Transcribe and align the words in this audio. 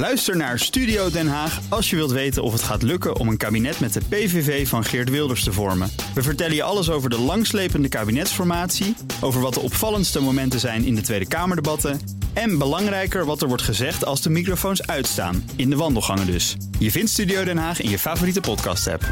Luister 0.00 0.36
naar 0.36 0.58
Studio 0.58 1.10
Den 1.10 1.28
Haag 1.28 1.60
als 1.68 1.90
je 1.90 1.96
wilt 1.96 2.10
weten 2.10 2.42
of 2.42 2.52
het 2.52 2.62
gaat 2.62 2.82
lukken 2.82 3.16
om 3.16 3.28
een 3.28 3.36
kabinet 3.36 3.80
met 3.80 3.92
de 3.92 4.00
PVV 4.08 4.68
van 4.68 4.84
Geert 4.84 5.10
Wilders 5.10 5.44
te 5.44 5.52
vormen. 5.52 5.90
We 6.14 6.22
vertellen 6.22 6.54
je 6.54 6.62
alles 6.62 6.90
over 6.90 7.10
de 7.10 7.18
langslepende 7.18 7.88
kabinetsformatie, 7.88 8.96
over 9.20 9.40
wat 9.40 9.54
de 9.54 9.60
opvallendste 9.60 10.20
momenten 10.20 10.60
zijn 10.60 10.84
in 10.84 10.94
de 10.94 11.00
Tweede 11.00 11.28
Kamerdebatten 11.28 12.00
en 12.32 12.58
belangrijker 12.58 13.24
wat 13.24 13.42
er 13.42 13.48
wordt 13.48 13.62
gezegd 13.62 14.04
als 14.04 14.22
de 14.22 14.30
microfoons 14.30 14.86
uitstaan, 14.86 15.50
in 15.56 15.70
de 15.70 15.76
wandelgangen 15.76 16.26
dus. 16.26 16.56
Je 16.78 16.90
vindt 16.90 17.10
Studio 17.10 17.44
Den 17.44 17.58
Haag 17.58 17.80
in 17.80 17.90
je 17.90 17.98
favoriete 17.98 18.40
podcast-app. 18.40 19.02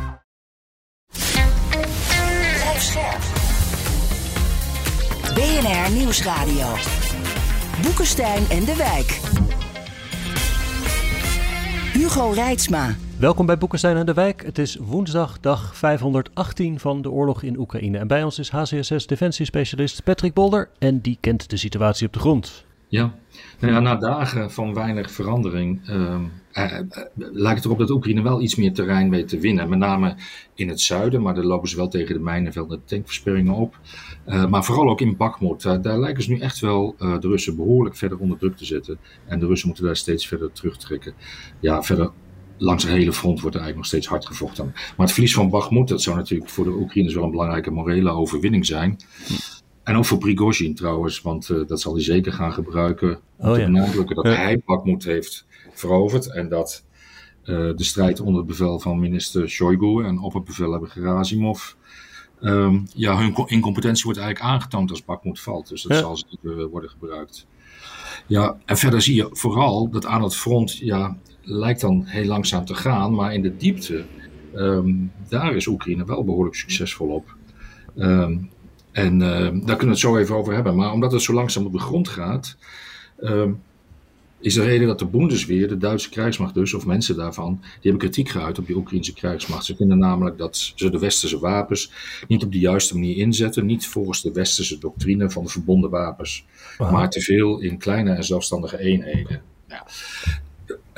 BNR 5.35 5.91
Nieuwsradio. 5.93 6.75
Boekenstein 7.83 8.51
en 8.51 8.65
de 8.65 8.77
Wijk. 8.77 9.21
Hugo 11.99 12.31
Reitsma. 12.31 12.95
Welkom 13.17 13.47
bij 13.47 13.59
Boekenstein 13.59 13.97
en 13.97 14.07
de 14.07 14.15
Wijk. 14.15 14.43
Het 14.45 14.59
is 14.59 14.77
woensdag, 14.77 15.41
dag 15.41 15.77
518 15.77 16.81
van 16.81 17.03
de 17.03 17.11
oorlog 17.11 17.43
in 17.43 17.59
Oekraïne. 17.59 17.99
En 17.99 18.07
bij 18.07 18.23
ons 18.23 18.39
is 18.39 18.51
HCSS 18.51 19.07
defensiespecialist 19.07 20.05
Patrick 20.05 20.35
Bolder 20.35 20.69
en 20.79 21.01
die 21.01 21.19
kent 21.21 21.51
de 21.51 21.57
situatie 21.57 22.07
op 22.07 22.13
de 22.13 22.19
grond. 22.19 22.65
Ja, 22.89 23.15
nou 23.59 23.73
ja 23.73 23.81
na 23.81 23.97
dagen 23.97 24.51
van 24.51 24.75
weinig 24.75 25.11
verandering 25.11 25.89
ehm, 25.89 26.25
eh, 26.53 26.79
eh, 26.79 26.85
lijkt 27.17 27.57
het 27.57 27.65
erop 27.65 27.79
dat 27.79 27.91
Oekraïne 27.91 28.23
wel 28.23 28.41
iets 28.41 28.55
meer 28.55 28.73
terrein 28.73 29.11
weet 29.11 29.29
te 29.29 29.39
winnen. 29.39 29.69
Met 29.69 29.79
name 29.79 30.17
in 30.55 30.69
het 30.69 30.81
zuiden, 30.81 31.23
maar 31.23 31.35
daar 31.35 31.45
lopen 31.45 31.69
ze 31.69 31.77
wel 31.77 31.89
tegen 31.89 32.15
de 32.15 32.21
mijnenvelden 32.21 32.83
tankversperringen 32.85 33.55
op. 33.55 33.79
Uh, 34.27 34.47
maar 34.47 34.65
vooral 34.65 34.89
ook 34.89 35.01
in 35.01 35.17
Bakhmut. 35.17 35.63
daar 35.63 35.99
lijken 35.99 36.23
ze 36.23 36.31
nu 36.31 36.39
echt 36.39 36.61
wel 36.61 36.95
de 36.99 37.29
Russen 37.29 37.57
behoorlijk 37.57 37.97
verder 37.97 38.19
onder 38.19 38.39
druk 38.39 38.57
te 38.57 38.65
zetten. 38.65 38.99
En 39.27 39.39
de 39.39 39.47
Russen 39.47 39.69
moeten 39.69 39.87
daar 39.87 39.97
steeds 39.97 40.27
verder 40.27 40.53
terugtrekken. 40.53 41.15
Ja, 41.61 41.83
verder 41.83 42.11
langs 42.59 42.83
het 42.83 42.93
hele 42.93 43.13
front 43.13 43.41
wordt 43.41 43.57
er 43.57 43.63
eigenlijk 43.63 43.77
nog 43.77 43.87
steeds 43.87 44.07
hard 44.07 44.27
gevochten. 44.27 44.65
Maar 44.75 45.07
het 45.07 45.13
verlies 45.13 45.35
van 45.35 45.51
Bakhmut, 45.51 45.89
dat 45.89 46.03
zou 46.03 46.17
natuurlijk 46.17 46.51
voor 46.51 46.65
de 46.65 46.71
Oekraïners 46.71 47.15
wel 47.15 47.25
een 47.25 47.31
belangrijke 47.31 47.71
morele 47.71 48.11
overwinning 48.11 48.67
zijn. 48.67 48.97
En 49.89 49.97
ook 49.97 50.05
voor 50.05 50.19
Prigozhin 50.19 50.75
trouwens, 50.75 51.21
want 51.21 51.49
uh, 51.49 51.67
dat 51.67 51.81
zal 51.81 51.95
hij 51.95 52.03
zeker 52.03 52.33
gaan 52.33 52.53
gebruiken. 52.53 53.21
Om 53.37 53.49
oh, 53.49 53.55
te 53.55 53.61
benadrukken 53.61 54.17
dat 54.17 54.25
hij 54.25 54.63
Bakhmut 54.65 55.05
heeft 55.05 55.47
veroverd. 55.73 56.33
En 56.33 56.49
dat 56.49 56.85
uh, 57.45 57.57
de 57.77 57.85
strijd 57.85 58.21
onder 58.21 58.39
het 58.39 58.47
bevel 58.47 58.79
van 58.79 59.01
minister 59.01 59.49
Shoigu 59.49 60.05
en 60.05 60.19
op 60.19 60.33
het 60.33 60.45
bevel 60.45 60.71
hebben 60.71 60.91
Gerasimov. 60.91 61.73
Um, 62.41 62.87
ja, 62.95 63.19
hun 63.19 63.47
incompetentie 63.47 64.05
wordt 64.05 64.19
eigenlijk 64.19 64.51
aangetoond 64.51 64.91
als 64.91 65.05
Bakhmut 65.05 65.41
valt. 65.41 65.69
Dus 65.69 65.83
dat 65.83 65.93
ja. 65.93 65.99
zal 65.99 66.17
zeker 66.17 66.69
worden 66.69 66.91
gebruikt. 66.91 67.47
Ja, 68.27 68.59
en 68.65 68.77
verder 68.77 69.03
zie 69.03 69.15
je 69.15 69.29
vooral 69.31 69.91
dat 69.91 70.07
aan 70.07 70.23
het 70.23 70.37
front, 70.37 70.77
ja, 70.77 71.17
lijkt 71.43 71.81
dan 71.81 72.03
heel 72.05 72.27
langzaam 72.27 72.65
te 72.65 72.75
gaan. 72.75 73.15
Maar 73.15 73.35
in 73.35 73.43
de 73.43 73.57
diepte, 73.57 74.05
um, 74.55 75.13
daar 75.29 75.55
is 75.55 75.67
Oekraïne 75.67 76.05
wel 76.05 76.25
behoorlijk 76.25 76.57
succesvol 76.57 77.09
op. 77.09 77.37
Um, 77.97 78.51
en 78.99 79.21
uh, 79.21 79.29
daar 79.29 79.51
kunnen 79.51 79.79
we 79.79 79.87
het 79.87 79.99
zo 79.99 80.17
even 80.17 80.37
over 80.37 80.55
hebben. 80.55 80.77
Maar 80.77 80.93
omdat 80.93 81.13
het 81.13 81.23
zo 81.23 81.33
langzaam 81.33 81.67
op 81.67 81.73
de 81.73 81.79
grond 81.79 82.09
gaat, 82.09 82.57
uh, 83.21 83.45
is 84.41 84.55
de 84.55 84.63
reden 84.63 84.87
dat 84.87 84.99
de 84.99 85.07
Bundesweer, 85.07 85.69
de 85.69 85.79
Duitse 85.79 86.09
krijgsmacht 86.09 86.55
dus, 86.55 86.75
of 86.75 86.87
mensen 86.87 87.17
daarvan, 87.17 87.59
die 87.61 87.91
hebben 87.91 88.01
kritiek 88.01 88.29
geuit 88.29 88.59
op 88.59 88.67
die 88.67 88.77
Oekraïnse 88.77 89.13
krijgsmacht. 89.13 89.65
Ze 89.65 89.77
vinden 89.77 89.99
namelijk 89.99 90.39
dat 90.39 90.73
ze 90.75 90.91
de 90.91 90.99
westerse 90.99 91.39
wapens 91.39 91.93
niet 92.29 92.45
op 92.45 92.53
de 92.53 92.59
juiste 92.59 92.95
manier 92.95 93.17
inzetten, 93.17 93.67
niet 93.67 93.87
volgens 93.87 94.23
de 94.23 94.33
westerse 94.33 94.79
doctrine 94.79 95.31
van 95.31 95.45
de 95.45 95.51
verbonden 95.51 95.91
wapens, 95.91 96.45
wow. 96.79 96.93
maar 96.93 97.11
te 97.11 97.21
veel 97.21 97.61
in 97.61 97.79
kleine 97.79 98.11
en 98.11 98.25
zelfstandige 98.25 98.79
eenheden. 98.79 99.38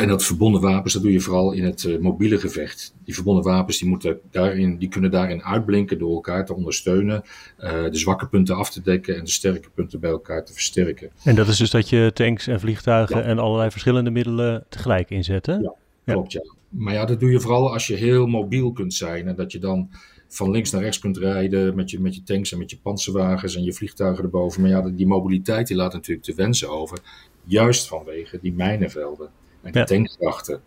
En 0.00 0.08
dat 0.08 0.24
verbonden 0.24 0.60
wapens, 0.60 0.92
dat 0.92 1.02
doe 1.02 1.12
je 1.12 1.20
vooral 1.20 1.52
in 1.52 1.64
het 1.64 1.82
uh, 1.82 1.98
mobiele 1.98 2.38
gevecht. 2.38 2.94
Die 3.04 3.14
verbonden 3.14 3.44
wapens 3.44 3.78
die 3.78 3.88
moeten 3.88 4.20
daarin, 4.30 4.78
die 4.78 4.88
kunnen 4.88 5.10
daarin 5.10 5.42
uitblinken 5.42 5.98
door 5.98 6.14
elkaar 6.14 6.46
te 6.46 6.54
ondersteunen, 6.54 7.22
uh, 7.58 7.70
de 7.84 7.98
zwakke 7.98 8.26
punten 8.28 8.56
af 8.56 8.70
te 8.70 8.82
dekken 8.82 9.16
en 9.16 9.24
de 9.24 9.30
sterke 9.30 9.70
punten 9.74 10.00
bij 10.00 10.10
elkaar 10.10 10.44
te 10.44 10.52
versterken. 10.52 11.10
En 11.24 11.34
dat 11.34 11.48
is 11.48 11.56
dus 11.56 11.70
dat 11.70 11.88
je 11.88 12.10
tanks 12.14 12.46
en 12.46 12.60
vliegtuigen 12.60 13.16
ja. 13.16 13.22
en 13.22 13.38
allerlei 13.38 13.70
verschillende 13.70 14.10
middelen 14.10 14.64
tegelijk 14.68 15.10
inzet, 15.10 15.46
hè? 15.46 15.54
Ja, 15.54 15.74
klopt 16.04 16.32
ja. 16.32 16.40
Maar 16.68 16.94
ja, 16.94 17.04
dat 17.04 17.20
doe 17.20 17.30
je 17.30 17.40
vooral 17.40 17.72
als 17.72 17.86
je 17.86 17.94
heel 17.94 18.26
mobiel 18.26 18.72
kunt 18.72 18.94
zijn 18.94 19.28
en 19.28 19.34
dat 19.34 19.52
je 19.52 19.58
dan 19.58 19.90
van 20.28 20.50
links 20.50 20.70
naar 20.70 20.82
rechts 20.82 20.98
kunt 20.98 21.16
rijden 21.16 21.74
met 21.74 21.90
je, 21.90 22.00
met 22.00 22.14
je 22.14 22.22
tanks 22.22 22.52
en 22.52 22.58
met 22.58 22.70
je 22.70 22.78
panzerwagens 22.82 23.56
en 23.56 23.62
je 23.62 23.72
vliegtuigen 23.72 24.24
erboven. 24.24 24.60
Maar 24.60 24.70
ja, 24.70 24.90
die 24.90 25.06
mobiliteit 25.06 25.66
die 25.66 25.76
laat 25.76 25.92
natuurlijk 25.92 26.26
te 26.26 26.34
wensen 26.34 26.70
over, 26.70 26.98
juist 27.44 27.88
vanwege 27.88 28.38
die 28.42 28.52
mijnenvelden 28.52 29.30
en 29.62 29.70
ja. 29.72 29.84
tankkrachten. 29.84 30.60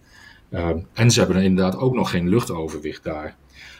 Um, 0.50 0.88
en 0.94 1.12
ze 1.12 1.20
hebben 1.20 1.44
inderdaad 1.44 1.78
ook 1.78 1.94
nog 1.94 2.09
geen 2.09 2.30
luchtoverwicht 2.30 3.04
daar. 3.04 3.36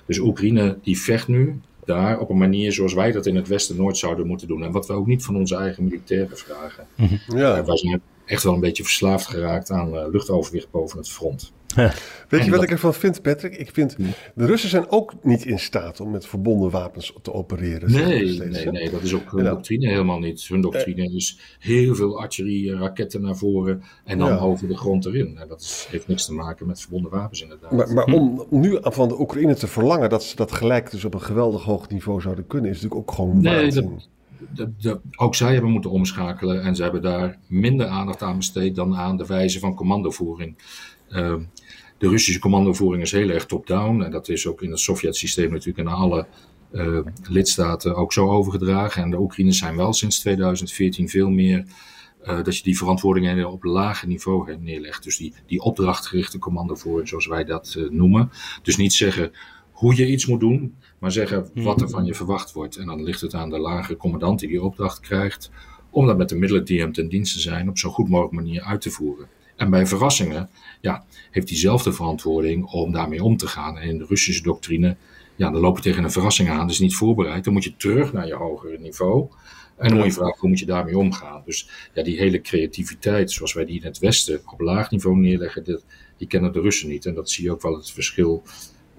Dus 0.06 0.19
Oekraïne 0.19 0.78
die 0.81 1.00
vecht 1.00 1.28
nu 1.28 1.62
daar 1.85 2.19
op 2.19 2.29
een 2.29 2.38
manier 2.38 2.72
zoals 2.72 2.94
wij 2.94 3.12
dat 3.12 3.25
in 3.25 3.35
het 3.35 3.47
Westen 3.47 3.75
nooit 3.75 3.97
zouden 3.97 4.28
moeten 4.28 4.47
doen. 4.47 4.63
En 4.63 4.72
wat 4.72 4.88
we 4.88 4.94
ook 4.94 5.07
niet 5.07 5.25
van 5.25 5.35
onze 5.35 5.56
eigen 5.56 5.84
militairen 5.84 6.38
vragen. 6.38 6.88
Mm 6.96 7.07
-hmm. 7.07 7.38
ja. 7.38 7.57
uh, 7.57 7.66
wij 7.66 7.78
zijn 7.78 8.02
echt 8.25 8.44
wel 8.44 8.53
een 8.53 8.59
beetje 8.59 8.84
verslaafd 8.84 9.28
geraakt 9.28 9.72
aan 9.72 9.94
uh, 9.94 10.06
luchtoverwicht 10.12 10.72
boven 10.72 10.97
het 10.97 11.09
front. 11.09 11.52
Weet 12.29 12.45
je 12.45 12.51
wat 12.51 12.63
ik 12.63 12.72
ervan 12.72 12.94
vind, 12.94 13.22
Patrick? 13.22 13.56
Ik 13.56 13.69
vind, 13.73 13.95
de 14.35 14.45
Russen 14.45 14.69
zijn 14.69 14.89
ook 14.89 15.13
niet 15.23 15.45
in 15.45 15.59
staat 15.59 16.00
om 16.00 16.11
met 16.11 16.25
verbonden 16.25 16.69
wapens 16.69 17.13
te 17.22 17.34
opereren. 17.34 17.91
Nee, 17.91 18.34
steeds, 18.34 18.63
nee, 18.63 18.72
nee, 18.72 18.89
dat 18.89 19.01
is 19.01 19.13
ook 19.13 19.31
hun 19.31 19.44
nou, 19.44 19.56
doctrine 19.56 19.88
helemaal 19.88 20.19
niet. 20.19 20.47
Hun 20.47 20.61
doctrine 20.61 21.09
uh, 21.09 21.16
is 21.16 21.39
heel 21.59 21.95
veel 21.95 22.19
artillerie 22.19 22.72
en 22.72 22.79
raketten 22.79 23.22
naar 23.22 23.35
voren 23.35 23.84
en 24.06 24.17
dan 24.17 24.28
ja. 24.28 24.38
over 24.38 24.67
de 24.67 24.78
grond 24.78 25.06
erin. 25.06 25.38
En 25.38 25.47
dat 25.47 25.61
is, 25.61 25.88
heeft 25.89 26.07
niks 26.07 26.25
te 26.25 26.34
maken 26.34 26.67
met 26.67 26.81
verbonden 26.81 27.11
wapens 27.11 27.41
inderdaad. 27.41 27.72
Maar, 27.72 27.94
maar 27.94 28.05
om 28.05 28.45
nu 28.50 28.78
van 28.81 29.07
de 29.07 29.19
Oekraïne 29.19 29.55
te 29.55 29.67
verlangen 29.67 30.09
dat 30.09 30.23
ze 30.23 30.35
dat 30.35 30.51
gelijk 30.51 30.91
dus 30.91 31.05
op 31.05 31.13
een 31.13 31.22
geweldig 31.22 31.63
hoog 31.63 31.90
niveau 31.90 32.22
zouden 32.22 32.47
kunnen, 32.47 32.69
is 32.69 32.81
natuurlijk 32.81 33.09
ook 33.09 33.16
gewoon 33.16 33.41
nee, 33.41 33.72
dat, 33.72 34.07
de, 34.51 34.72
de, 34.78 35.00
ook 35.16 35.35
zij 35.35 35.53
hebben 35.53 35.72
moeten 35.72 35.91
omschakelen 35.91 36.61
en 36.61 36.75
ze 36.75 36.84
hebben 36.84 37.01
daar 37.01 37.38
minder 37.47 37.88
aandacht 37.88 38.22
aan 38.22 38.38
besteed 38.38 38.75
dan 38.75 38.95
aan 38.95 39.17
de 39.17 39.25
wijze 39.25 39.59
van 39.59 39.75
commandovoering. 39.75 40.57
Uh, 41.13 41.35
de 41.97 42.09
Russische 42.09 42.40
commandovoering 42.40 43.03
is 43.03 43.12
heel 43.12 43.29
erg 43.29 43.46
top-down. 43.46 44.01
En 44.01 44.12
dat 44.12 44.29
is 44.29 44.47
ook 44.47 44.62
in 44.62 44.69
het 44.69 44.79
Sovjet-systeem 44.79 45.51
natuurlijk 45.51 45.88
in 45.88 45.94
alle 45.94 46.28
uh, 46.72 47.00
lidstaten 47.29 47.96
ook 47.96 48.13
zo 48.13 48.29
overgedragen. 48.29 49.03
En 49.03 49.09
de 49.09 49.19
Oekraïners 49.19 49.57
zijn 49.57 49.75
wel 49.75 49.94
sinds 49.94 50.19
2014 50.19 51.09
veel 51.09 51.29
meer 51.29 51.66
uh, 52.23 52.44
dat 52.44 52.57
je 52.57 52.63
die 52.63 52.78
verantwoordingen 52.78 53.52
op 53.52 53.63
lager 53.63 54.07
niveau 54.07 54.57
neerlegt. 54.57 55.03
Dus 55.03 55.18
die, 55.18 55.34
die 55.46 55.62
opdrachtgerichte 55.62 56.40
commandovoering, 56.40 57.07
zoals 57.07 57.28
wij 57.28 57.44
dat 57.44 57.75
uh, 57.78 57.90
noemen. 57.90 58.31
Dus 58.62 58.78
niet 58.78 58.94
zeggen 58.94 59.31
hoe 59.72 59.96
je 59.96 60.07
iets 60.07 60.25
moet 60.25 60.40
doen, 60.40 60.75
maar 61.00 61.12
zeggen 61.12 61.50
wat 61.53 61.81
er 61.81 61.90
van 61.90 62.06
je 62.06 62.13
verwacht 62.13 62.52
wordt. 62.52 62.75
En 62.75 62.85
dan 62.85 63.03
ligt 63.03 63.22
het 63.22 63.34
aan 63.34 63.50
de 63.50 63.59
lage 63.59 63.97
commandant 63.97 64.40
die 64.40 64.50
die 64.50 64.63
opdracht 64.63 65.00
krijgt, 65.00 65.52
om 65.90 66.06
dat 66.06 66.18
met 66.18 66.29
de 66.29 66.35
middelen 66.35 66.66
die 66.66 66.79
hem 66.79 66.94
ten 66.94 67.09
dienste 67.09 67.40
zijn 67.40 67.69
op 67.69 67.78
zo 67.78 67.90
goed 67.90 68.09
mogelijk 68.09 68.35
manier 68.35 68.62
uit 68.62 68.81
te 68.81 68.91
voeren. 68.91 69.28
En 69.56 69.69
bij 69.69 69.88
verrassingen 69.88 70.50
ja, 70.81 71.06
heeft 71.31 71.50
hij 71.50 71.58
zelf 71.58 71.84
de 71.84 71.94
verantwoording 71.94 72.66
om 72.66 72.91
daarmee 72.91 73.24
om 73.24 73.38
te 73.38 73.47
gaan. 73.47 73.78
En 73.78 73.90
in 73.90 73.97
de 73.97 74.06
Russische 74.06 74.44
doctrine, 74.44 74.96
ja, 75.36 75.50
dan 75.50 75.62
loop 75.62 75.75
je 75.75 75.84
tegen 75.84 76.03
een 76.03 76.12
verrassing 76.12 76.50
aan, 76.50 76.68
dus 76.68 76.80
niet 76.80 76.96
voorbereid. 76.96 77.44
Dan 77.44 77.53
moet 77.53 77.64
je 77.64 77.75
terug 77.78 78.14
naar 78.14 78.28
je 78.28 78.34
hogere 78.34 78.78
niveau. 78.80 79.30
En 79.78 79.88
dan 79.90 79.97
moet 79.97 80.06
je 80.06 80.14
vragen, 80.14 80.40
hoe 80.40 80.50
moet 80.50 80.59
je 80.59 80.66
daarmee 80.66 80.97
omgaan? 80.97 81.41
Dus 81.46 81.69
ja, 81.94 82.03
die 82.03 82.18
hele 82.18 82.41
creativiteit, 82.41 83.31
zoals 83.31 83.53
wij 83.53 83.66
die 83.66 83.80
in 83.80 83.86
het 83.86 84.00
Westen 84.00 84.41
op 84.46 84.59
laag 84.59 84.91
niveau 84.91 85.18
neerleggen, 85.18 85.64
dat, 85.64 85.85
die 86.18 86.28
kennen 86.28 86.53
de 86.53 86.62
Russen 86.62 86.90
niet. 86.90 87.06
En 87.06 87.14
dat 87.14 87.30
zie 87.30 87.44
je 87.44 87.52
ook 87.52 87.62
wel 87.62 87.75
het 87.75 87.91
verschil 87.91 88.44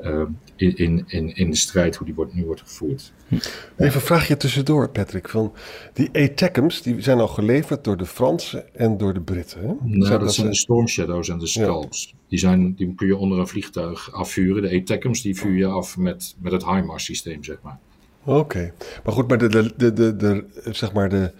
uh, 0.02 0.22
in, 0.56 1.04
in, 1.06 1.34
in 1.34 1.50
de 1.50 1.56
strijd, 1.56 1.96
hoe 1.96 2.06
die 2.06 2.14
wordt, 2.14 2.34
nu 2.34 2.44
wordt 2.44 2.60
gevoerd. 2.60 3.12
Even 3.28 3.44
een 3.76 3.90
vraagje 3.90 4.36
tussendoor, 4.36 4.90
Patrick. 4.90 5.28
Van 5.28 5.52
die 5.92 6.10
ATACMS, 6.12 6.82
die 6.82 7.00
zijn 7.00 7.18
al 7.18 7.28
geleverd 7.28 7.84
door 7.84 7.96
de 7.96 8.06
Fransen 8.06 8.74
en 8.74 8.96
door 8.96 9.14
de 9.14 9.20
Britten. 9.20 9.60
Hè? 9.60 9.74
Nou, 9.82 10.10
dat, 10.10 10.20
dat 10.20 10.34
zijn 10.34 10.48
de 10.48 10.54
Storm 10.54 10.88
Shadows 10.88 11.28
en 11.28 11.38
de 11.38 11.46
Scalps. 11.46 12.04
Ja. 12.04 12.18
Die, 12.28 12.38
zijn, 12.38 12.74
die 12.74 12.94
kun 12.94 13.06
je 13.06 13.16
onder 13.16 13.38
een 13.38 13.48
vliegtuig 13.48 14.12
afvuren. 14.12 14.62
De 14.62 14.80
ATACMS 14.80 15.22
die 15.22 15.38
vuur 15.38 15.56
je 15.56 15.66
af 15.66 15.96
met, 15.96 16.34
met 16.38 16.52
het 16.52 16.64
HIMARS 16.64 17.04
systeem, 17.04 17.44
zeg 17.44 17.56
maar. 17.62 17.78
Oké. 18.24 18.38
Okay. 18.38 18.72
Maar 19.04 19.14
goed, 19.14 19.28
maar 19.28 19.38
de, 19.38 19.48
de, 19.48 19.72
de, 19.76 19.92
de, 19.92 20.16
de, 20.16 20.44
zeg 20.70 20.92
maar 20.92 21.08
de 21.08 21.32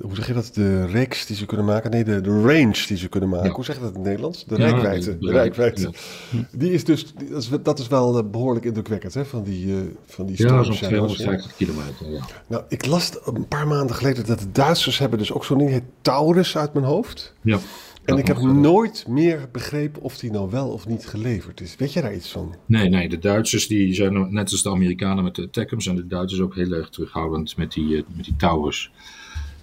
hoe 0.00 0.14
zeg 0.14 0.26
je 0.26 0.32
dat? 0.32 0.50
De 0.54 0.86
reeks 0.86 1.26
die 1.26 1.36
ze 1.36 1.46
kunnen 1.46 1.66
maken? 1.66 1.90
Nee, 1.90 2.04
de, 2.04 2.20
de 2.20 2.40
range 2.40 2.86
die 2.86 2.96
ze 2.96 3.08
kunnen 3.08 3.28
maken. 3.28 3.48
Ja. 3.48 3.54
Hoe 3.54 3.64
zeg 3.64 3.76
je 3.76 3.80
dat 3.80 3.90
in 3.90 3.96
het 3.96 4.06
Nederlands? 4.06 4.44
De 4.44 4.56
ja, 4.56 4.66
rijkwijde. 4.66 5.18
De, 5.18 5.30
rijkwijde. 5.30 5.80
Ja. 5.80 6.48
Die 6.52 6.72
is 6.72 6.84
dus, 6.84 7.14
dat 7.14 7.42
is, 7.42 7.50
dat 7.62 7.78
is 7.78 7.88
wel 7.88 8.18
uh, 8.18 8.30
behoorlijk 8.30 8.64
indrukwekkend, 8.64 9.14
hè? 9.14 9.24
Van 9.24 9.42
die, 9.42 9.66
uh, 9.66 9.76
van 10.06 10.26
die 10.26 10.46
Ja, 10.46 10.62
zo'n 10.62 10.74
250 10.74 11.56
kilometer, 11.56 12.10
ja. 12.10 12.26
Nou, 12.46 12.62
ik 12.68 12.86
las 12.86 13.10
een 13.24 13.48
paar 13.48 13.66
maanden 13.66 13.96
geleden 13.96 14.26
dat 14.26 14.38
de 14.38 14.52
Duitsers 14.52 14.98
hebben 14.98 15.18
dus 15.18 15.32
ook 15.32 15.44
zo'n 15.44 15.58
ding, 15.58 15.70
heet 15.70 15.82
Taurus 16.02 16.56
uit 16.56 16.72
mijn 16.72 16.86
hoofd. 16.86 17.34
Ja. 17.40 17.58
En 18.04 18.18
ik 18.18 18.26
heb 18.26 18.40
nooit 18.40 19.04
meer 19.08 19.48
begrepen 19.52 20.02
of 20.02 20.18
die 20.18 20.30
nou 20.30 20.50
wel 20.50 20.68
of 20.68 20.86
niet 20.86 21.06
geleverd 21.06 21.60
is. 21.60 21.76
Weet 21.76 21.92
je 21.92 22.00
daar 22.00 22.14
iets 22.14 22.30
van? 22.30 22.54
Nee, 22.66 22.88
nee. 22.88 23.08
De 23.08 23.18
Duitsers 23.18 23.66
die 23.66 23.94
zijn 23.94 24.32
net 24.32 24.50
als 24.50 24.62
de 24.62 24.70
Amerikanen 24.70 25.24
met 25.24 25.34
de 25.34 25.50
Tecums 25.50 25.86
en 25.86 25.96
de 25.96 26.06
Duitsers 26.06 26.40
ook 26.40 26.54
heel 26.54 26.72
erg 26.72 26.88
terughoudend 26.88 27.56
met 27.56 27.72
die, 27.72 27.88
uh, 27.88 28.02
met 28.16 28.24
die 28.24 28.36
Taurus. 28.36 28.90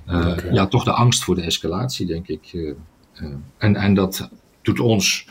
Okay. 0.08 0.52
Ja, 0.52 0.68
toch 0.68 0.84
de 0.84 0.92
angst 0.92 1.24
voor 1.24 1.36
de 1.36 1.42
escalatie, 1.42 2.06
denk 2.06 2.28
ik. 2.28 2.54
Uh, 2.54 2.74
uh, 3.22 3.34
en, 3.58 3.76
en 3.76 3.94
dat 3.94 4.30
doet 4.62 4.80
ons 4.80 5.28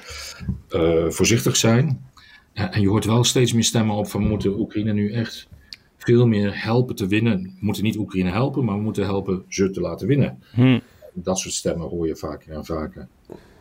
voorzichtig 1.08 1.56
zijn. 1.56 2.10
en 2.52 2.80
je 2.80 2.88
hoort 2.88 3.04
wel 3.04 3.24
steeds 3.24 3.52
meer 3.52 3.64
stemmen 3.64 3.96
op 3.96 4.08
van 4.08 4.22
we 4.22 4.28
moeten 4.28 4.58
Oekraïne 4.58 4.92
nu 4.92 5.12
echt 5.12 5.48
veel 5.96 6.26
meer 6.26 6.62
helpen 6.64 6.94
te 6.94 7.06
winnen. 7.06 7.42
We 7.42 7.50
moeten 7.60 7.82
niet 7.82 7.96
Oekraïne 7.96 8.30
helpen, 8.30 8.64
maar 8.64 8.76
we 8.76 8.82
moeten 8.82 9.04
helpen 9.04 9.44
ze 9.48 9.70
te 9.70 9.80
laten 9.80 10.06
winnen. 10.06 10.42
Hm. 10.54 10.78
Dat 11.14 11.38
soort 11.38 11.54
stemmen 11.54 11.88
hoor 11.88 12.06
je 12.06 12.16
vaker 12.16 12.52
en 12.52 12.64
vaker. 12.64 13.08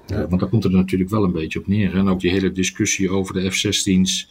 Ja. 0.07 0.27
want 0.27 0.39
daar 0.39 0.49
komt 0.49 0.63
het 0.63 0.71
er 0.71 0.77
natuurlijk 0.77 1.09
wel 1.09 1.23
een 1.23 1.31
beetje 1.31 1.59
op 1.59 1.67
neer. 1.67 1.95
En 1.95 2.07
ook 2.07 2.19
die 2.19 2.31
hele 2.31 2.51
discussie 2.51 3.09
over 3.09 3.33
de 3.33 3.51
F-16's. 3.51 4.29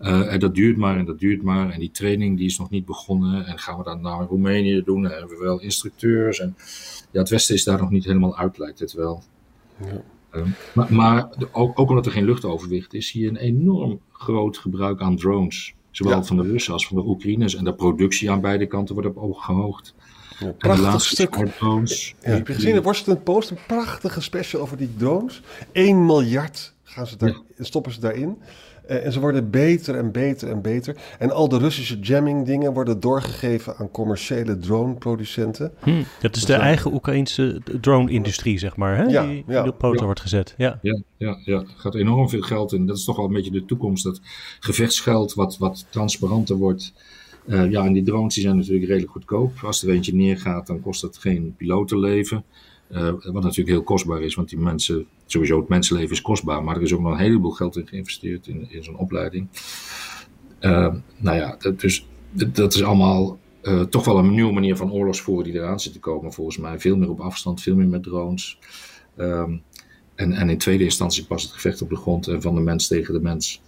Uh, 0.00 0.32
en 0.32 0.40
dat 0.40 0.54
duurt 0.54 0.76
maar 0.76 0.98
en 0.98 1.04
dat 1.04 1.18
duurt 1.18 1.42
maar. 1.42 1.70
En 1.70 1.80
die 1.80 1.90
training 1.90 2.36
die 2.36 2.46
is 2.46 2.58
nog 2.58 2.70
niet 2.70 2.84
begonnen. 2.84 3.46
En 3.46 3.58
gaan 3.58 3.78
we 3.78 3.84
dat 3.84 4.00
nou 4.00 4.22
in 4.22 4.28
Roemenië 4.28 4.82
doen? 4.84 5.04
En 5.04 5.10
hebben 5.10 5.38
we 5.38 5.44
wel 5.44 5.60
instructeurs? 5.60 6.40
En 6.40 6.56
ja, 7.10 7.20
het 7.20 7.28
Westen 7.28 7.54
is 7.54 7.64
daar 7.64 7.80
nog 7.80 7.90
niet 7.90 8.04
helemaal 8.04 8.36
uit, 8.36 8.58
lijkt 8.58 8.78
het 8.78 8.92
wel. 8.92 9.22
Ja. 9.80 10.02
Uh, 10.34 10.42
maar, 10.74 10.92
maar 10.92 11.28
ook, 11.52 11.78
ook, 11.78 11.88
omdat 11.88 12.06
er 12.06 12.12
geen 12.12 12.24
luchtoverwicht 12.24 12.94
is, 12.94 13.08
zie 13.08 13.22
je 13.22 13.28
een 13.28 13.36
enorm 13.36 14.00
groot 14.12 14.58
gebruik 14.58 15.00
aan 15.00 15.16
drones. 15.16 15.74
Zowel 15.90 16.24
van 16.24 16.36
de 16.36 16.42
Russen 16.42 16.72
als 16.72 16.86
van 16.86 16.96
de 16.96 17.04
Oekraïners. 17.06 17.54
En 17.54 17.64
de 17.64 17.74
productie 17.74 18.30
aan 18.30 18.40
beide 18.40 18.66
kanten 18.66 18.94
wordt 18.94 19.08
op 19.10 19.16
oog 19.16 19.44
gehoogd. 19.44 19.94
Ja, 20.38 20.50
prachtig 20.50 21.04
stuk. 21.04 21.34
Drones. 21.34 22.14
Ja, 22.20 22.30
heb 22.30 22.46
je 22.46 22.54
gezien 22.54 22.68
in 22.68 22.74
de 22.74 22.82
Washington 22.82 23.22
Post 23.22 23.50
een 23.50 23.58
prachtige 23.66 24.20
special 24.20 24.62
over 24.62 24.76
die 24.76 24.90
drones? 24.96 25.42
1 25.72 26.06
miljard 26.06 26.74
gaan 26.82 27.06
ze 27.06 27.16
daar, 27.16 27.40
stoppen 27.58 27.92
ze 27.92 28.00
daarin. 28.00 28.38
Uh, 28.90 29.04
en 29.04 29.12
ze 29.12 29.20
worden 29.20 29.50
beter 29.50 29.94
en 29.94 30.12
beter 30.12 30.48
en 30.48 30.62
beter. 30.62 30.96
En 31.18 31.30
al 31.30 31.48
de 31.48 31.58
Russische 31.58 31.98
jamming 31.98 32.46
dingen 32.46 32.72
worden 32.72 33.00
doorgegeven 33.00 33.76
aan 33.76 33.90
commerciële 33.90 34.58
drone-producenten. 34.58 35.72
Hm, 35.82 36.02
dat 36.20 36.36
is 36.36 36.44
dus 36.44 36.44
de 36.44 36.54
eigen 36.54 36.92
Oekraïnse 36.92 37.60
drone-industrie, 37.80 38.58
zeg 38.58 38.76
maar, 38.76 38.96
hè? 38.96 39.02
Ja, 39.02 39.26
die, 39.26 39.44
die 39.46 39.66
op 39.66 39.78
poten 39.78 40.04
wordt 40.04 40.20
gezet. 40.20 40.54
Ja. 40.56 40.78
Ja, 40.82 41.02
ja, 41.16 41.38
ja, 41.44 41.58
er 41.58 41.66
gaat 41.76 41.94
enorm 41.94 42.28
veel 42.28 42.42
geld 42.42 42.72
in. 42.72 42.86
Dat 42.86 42.96
is 42.96 43.04
toch 43.04 43.16
wel 43.16 43.26
een 43.26 43.32
beetje 43.32 43.50
de 43.50 43.64
toekomst. 43.64 44.04
Dat 44.04 44.20
gevechtsgeld 44.60 45.34
wat, 45.34 45.58
wat 45.58 45.86
transparanter 45.90 46.56
wordt. 46.56 46.92
Uh, 47.46 47.70
ja, 47.70 47.84
en 47.84 47.92
die 47.92 48.02
drones 48.02 48.34
die 48.34 48.42
zijn 48.42 48.56
natuurlijk 48.56 48.86
redelijk 48.86 49.12
goedkoop. 49.12 49.52
Als 49.62 49.82
er 49.82 49.90
eentje 49.90 50.14
neergaat, 50.14 50.66
dan 50.66 50.80
kost 50.80 51.02
het 51.02 51.18
geen 51.18 51.54
pilotenleven. 51.56 52.44
Uh, 52.90 53.08
wat 53.08 53.42
natuurlijk 53.42 53.68
heel 53.68 53.82
kostbaar 53.82 54.22
is, 54.22 54.34
want 54.34 54.48
die 54.48 54.58
mensen, 54.58 55.06
sowieso 55.26 55.58
het 55.58 55.68
mensenleven 55.68 56.10
is 56.10 56.20
kostbaar, 56.20 56.64
maar 56.64 56.76
er 56.76 56.82
is 56.82 56.92
ook 56.92 57.00
nog 57.00 57.12
een 57.12 57.18
heleboel 57.18 57.50
geld 57.50 57.76
in 57.76 57.86
geïnvesteerd 57.86 58.46
in, 58.46 58.66
in 58.70 58.84
zo'n 58.84 58.96
opleiding. 58.96 59.48
Uh, 60.60 60.94
nou 61.16 61.36
ja, 61.36 61.56
dat, 61.58 61.80
dus, 61.80 62.06
dat 62.32 62.74
is 62.74 62.82
allemaal 62.82 63.38
uh, 63.62 63.80
toch 63.80 64.04
wel 64.04 64.18
een 64.18 64.30
nieuwe 64.30 64.52
manier 64.52 64.76
van 64.76 64.92
oorlogsvoeren 64.92 65.44
die 65.44 65.54
eraan 65.54 65.80
zit 65.80 65.92
te 65.92 65.98
komen, 65.98 66.32
volgens 66.32 66.58
mij. 66.58 66.80
Veel 66.80 66.96
meer 66.96 67.10
op 67.10 67.20
afstand, 67.20 67.62
veel 67.62 67.76
meer 67.76 67.86
met 67.86 68.02
drones. 68.02 68.58
Um, 69.18 69.62
en, 70.14 70.32
en 70.32 70.48
in 70.48 70.58
tweede 70.58 70.84
instantie 70.84 71.24
pas 71.24 71.42
het 71.42 71.52
gevecht 71.52 71.82
op 71.82 71.88
de 71.88 71.96
grond 71.96 72.26
en 72.28 72.42
van 72.42 72.54
de 72.54 72.60
mens 72.60 72.86
tegen 72.86 73.14
de 73.14 73.20
mens. 73.20 73.60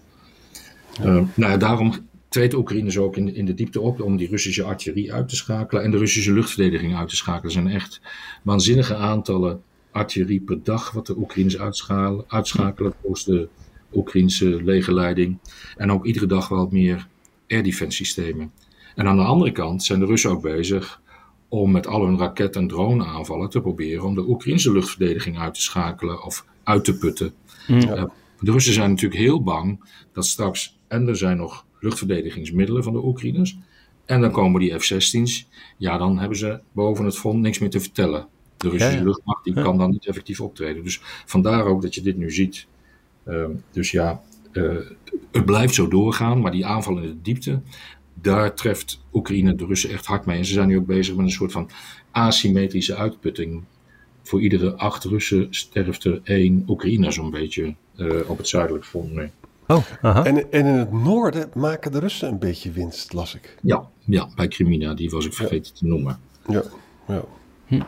Uh, 1.00 1.06
nou 1.35 1.52
ja, 1.52 1.56
daarom 1.56 1.93
treedt 2.29 2.55
Oekraïne 2.55 3.00
ook 3.00 3.17
in, 3.17 3.35
in 3.35 3.44
de 3.44 3.55
diepte 3.55 3.81
op 3.81 4.00
om 4.00 4.17
die 4.17 4.29
Russische 4.29 4.62
artillerie 4.62 5.12
uit 5.12 5.29
te 5.29 5.37
schakelen 5.37 5.82
en 5.82 5.91
de 5.91 5.99
Russische 5.99 6.32
luchtverdediging 6.32 6.97
uit 6.97 7.09
te 7.09 7.17
schakelen. 7.17 7.44
Er 7.44 7.62
zijn 7.62 7.69
echt 7.69 8.00
waanzinnige 8.43 8.94
aantallen 8.94 9.62
artillerie 9.97 10.41
per 10.41 10.63
dag 10.63 10.91
wat 10.91 11.07
de 11.07 11.17
Oekraïners 11.17 11.59
uitschakelen, 11.59 12.25
uitschakelen 12.29 12.93
volgens 13.01 13.25
de 13.25 13.49
Oekraïnse 13.95 14.63
legerleiding. 14.65 15.39
En 15.77 15.93
ook 15.93 16.07
iedere 16.07 16.27
dag 16.27 16.49
wel 16.49 16.69
meer 16.71 17.09
air 17.49 17.63
defense 17.63 17.97
systemen. 17.97 18.53
En 18.95 19.07
aan 19.07 19.17
de 19.17 19.23
andere 19.23 19.53
kant 19.53 19.85
zijn 19.85 19.99
de 19.99 20.07
Russen 20.07 20.31
ook 20.31 20.43
bezig 20.43 21.01
om 21.49 21.71
met 21.71 21.87
al 21.87 22.05
hun 22.05 22.19
raket- 22.19 22.57
en 22.57 22.69
drone-aanvallen 22.69 23.51
te 23.51 23.61
proberen 23.61 24.05
om 24.05 24.15
de 24.15 24.29
Oekraïnse 24.29 24.73
luchtverdediging 24.73 25.39
uit 25.39 25.55
te 25.55 25.63
schakelen 25.63 26.25
of 26.25 26.47
uit 26.63 26.85
te 26.85 26.99
putten. 26.99 27.33
Mm. 27.67 27.77
Uh, 27.77 28.05
de 28.41 28.53
Russen 28.53 28.73
zijn 28.73 28.91
natuurlijk 28.91 29.21
heel 29.21 29.43
bang 29.43 29.85
dat 30.13 30.27
straks, 30.27 30.79
en 30.89 31.09
er 31.09 31.17
zijn 31.17 31.37
nog 31.37 31.65
luchtverdedigingsmiddelen 31.81 32.83
van 32.83 32.93
de 32.93 33.05
Oekraïners. 33.05 33.59
En 34.05 34.21
dan 34.21 34.31
komen 34.31 34.61
die 34.61 34.79
F-16's. 34.79 35.49
Ja, 35.77 35.99
dan 35.99 36.19
hebben 36.19 36.39
ze 36.39 36.61
boven 36.73 37.05
het 37.05 37.19
front 37.19 37.41
niks 37.41 37.59
meer 37.59 37.71
te 37.71 37.81
vertellen. 37.81 38.29
De 38.56 38.69
Russische 38.69 39.05
luchtmacht 39.05 39.44
die 39.44 39.55
kan 39.55 39.79
dan 39.79 39.91
niet 39.91 40.06
effectief 40.06 40.41
optreden. 40.41 40.82
Dus 40.82 41.00
vandaar 41.26 41.64
ook 41.64 41.82
dat 41.82 41.94
je 41.94 42.03
dit 42.03 42.17
nu 42.17 42.31
ziet. 42.31 42.67
Uh, 43.29 43.44
dus 43.70 43.91
ja, 43.91 44.23
uh, 44.53 44.76
het 45.32 45.44
blijft 45.44 45.75
zo 45.75 45.88
doorgaan, 45.88 46.41
maar 46.41 46.53
die 46.53 46.67
aanval 46.67 46.97
in 46.97 47.03
de 47.03 47.23
diepte, 47.23 47.61
daar 48.14 48.55
treft 48.55 49.05
Oekraïne 49.12 49.55
de 49.55 49.67
Russen 49.67 49.91
echt 49.91 50.06
hard 50.06 50.26
mee. 50.26 50.38
En 50.38 50.44
ze 50.44 50.53
zijn 50.53 50.69
nu 50.69 50.76
ook 50.76 50.87
bezig 50.87 51.14
met 51.14 51.25
een 51.25 51.31
soort 51.31 51.53
van 51.53 51.70
asymmetrische 52.11 52.97
uitputting. 52.97 53.62
Voor 54.23 54.43
iedere 54.43 54.75
acht 54.75 55.05
Russen 55.05 55.47
sterft 55.50 56.05
er 56.05 56.20
één 56.25 56.64
Oekraïner 56.69 57.12
zo'n 57.12 57.31
beetje 57.31 57.75
uh, 57.97 58.31
op 58.31 58.38
het 58.38 58.49
zuidelijk 58.49 58.85
front 58.85 59.12
mee. 59.12 59.31
Oh, 59.67 59.85
aha. 60.02 60.25
En, 60.25 60.52
en 60.52 60.67
in 60.67 60.75
het 60.75 60.93
noorden 60.93 61.50
maken 61.55 61.93
de 61.93 61.99
Russen 61.99 62.29
een 62.29 62.38
beetje 62.38 62.70
winst, 62.70 63.12
las 63.12 63.35
ik. 63.35 63.56
Ja, 63.62 63.88
ja 64.05 64.29
bij 64.35 64.49
Crimina, 64.49 64.94
die 64.94 65.11
was 65.11 65.26
ik 65.26 65.32
vergeten 65.32 65.75
te 65.75 65.87
noemen. 65.87 66.19
Ja, 66.49 66.62
ja. 67.09 67.25
Hm. 67.67 67.82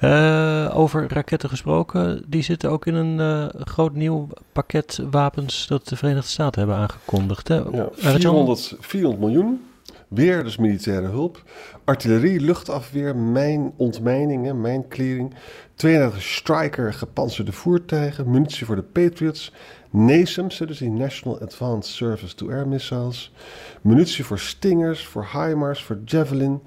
Uh, 0.00 0.78
over 0.78 1.12
raketten 1.12 1.48
gesproken, 1.48 2.24
die 2.26 2.42
zitten 2.42 2.70
ook 2.70 2.86
in 2.86 2.94
een 2.94 3.18
uh, 3.54 3.62
groot 3.64 3.94
nieuw 3.94 4.28
pakket 4.52 5.00
wapens 5.10 5.66
dat 5.66 5.88
de 5.88 5.96
Verenigde 5.96 6.28
Staten 6.28 6.60
hebben 6.60 6.78
aangekondigd. 6.78 7.48
Hè? 7.48 7.56
Ja, 7.56 7.88
400, 7.92 8.76
400 8.80 9.22
miljoen, 9.22 9.60
weer 10.08 10.44
dus 10.44 10.56
militaire 10.56 11.06
hulp, 11.06 11.42
artillerie, 11.84 12.40
luchtafweer, 12.40 13.16
mijn 13.16 13.72
ontmijningen, 13.76 14.60
mijnclearing, 14.60 15.34
32 15.74 16.22
Striker 16.22 16.94
gepantserde 16.94 17.52
voertuigen, 17.52 18.30
munitie 18.30 18.66
voor 18.66 18.76
de 18.76 18.82
Patriots, 18.82 19.52
NASAMS, 19.90 20.58
dus 20.58 20.78
die 20.78 20.90
National 20.90 21.40
Advanced 21.40 21.94
Service 21.94 22.34
to 22.34 22.50
Air 22.50 22.68
Missiles. 22.68 23.32
Munitie 23.80 24.24
voor 24.24 24.38
Stingers, 24.38 25.06
voor 25.06 25.28
HIMARS, 25.32 25.82
voor 25.82 25.98
Javelin. 26.04 26.60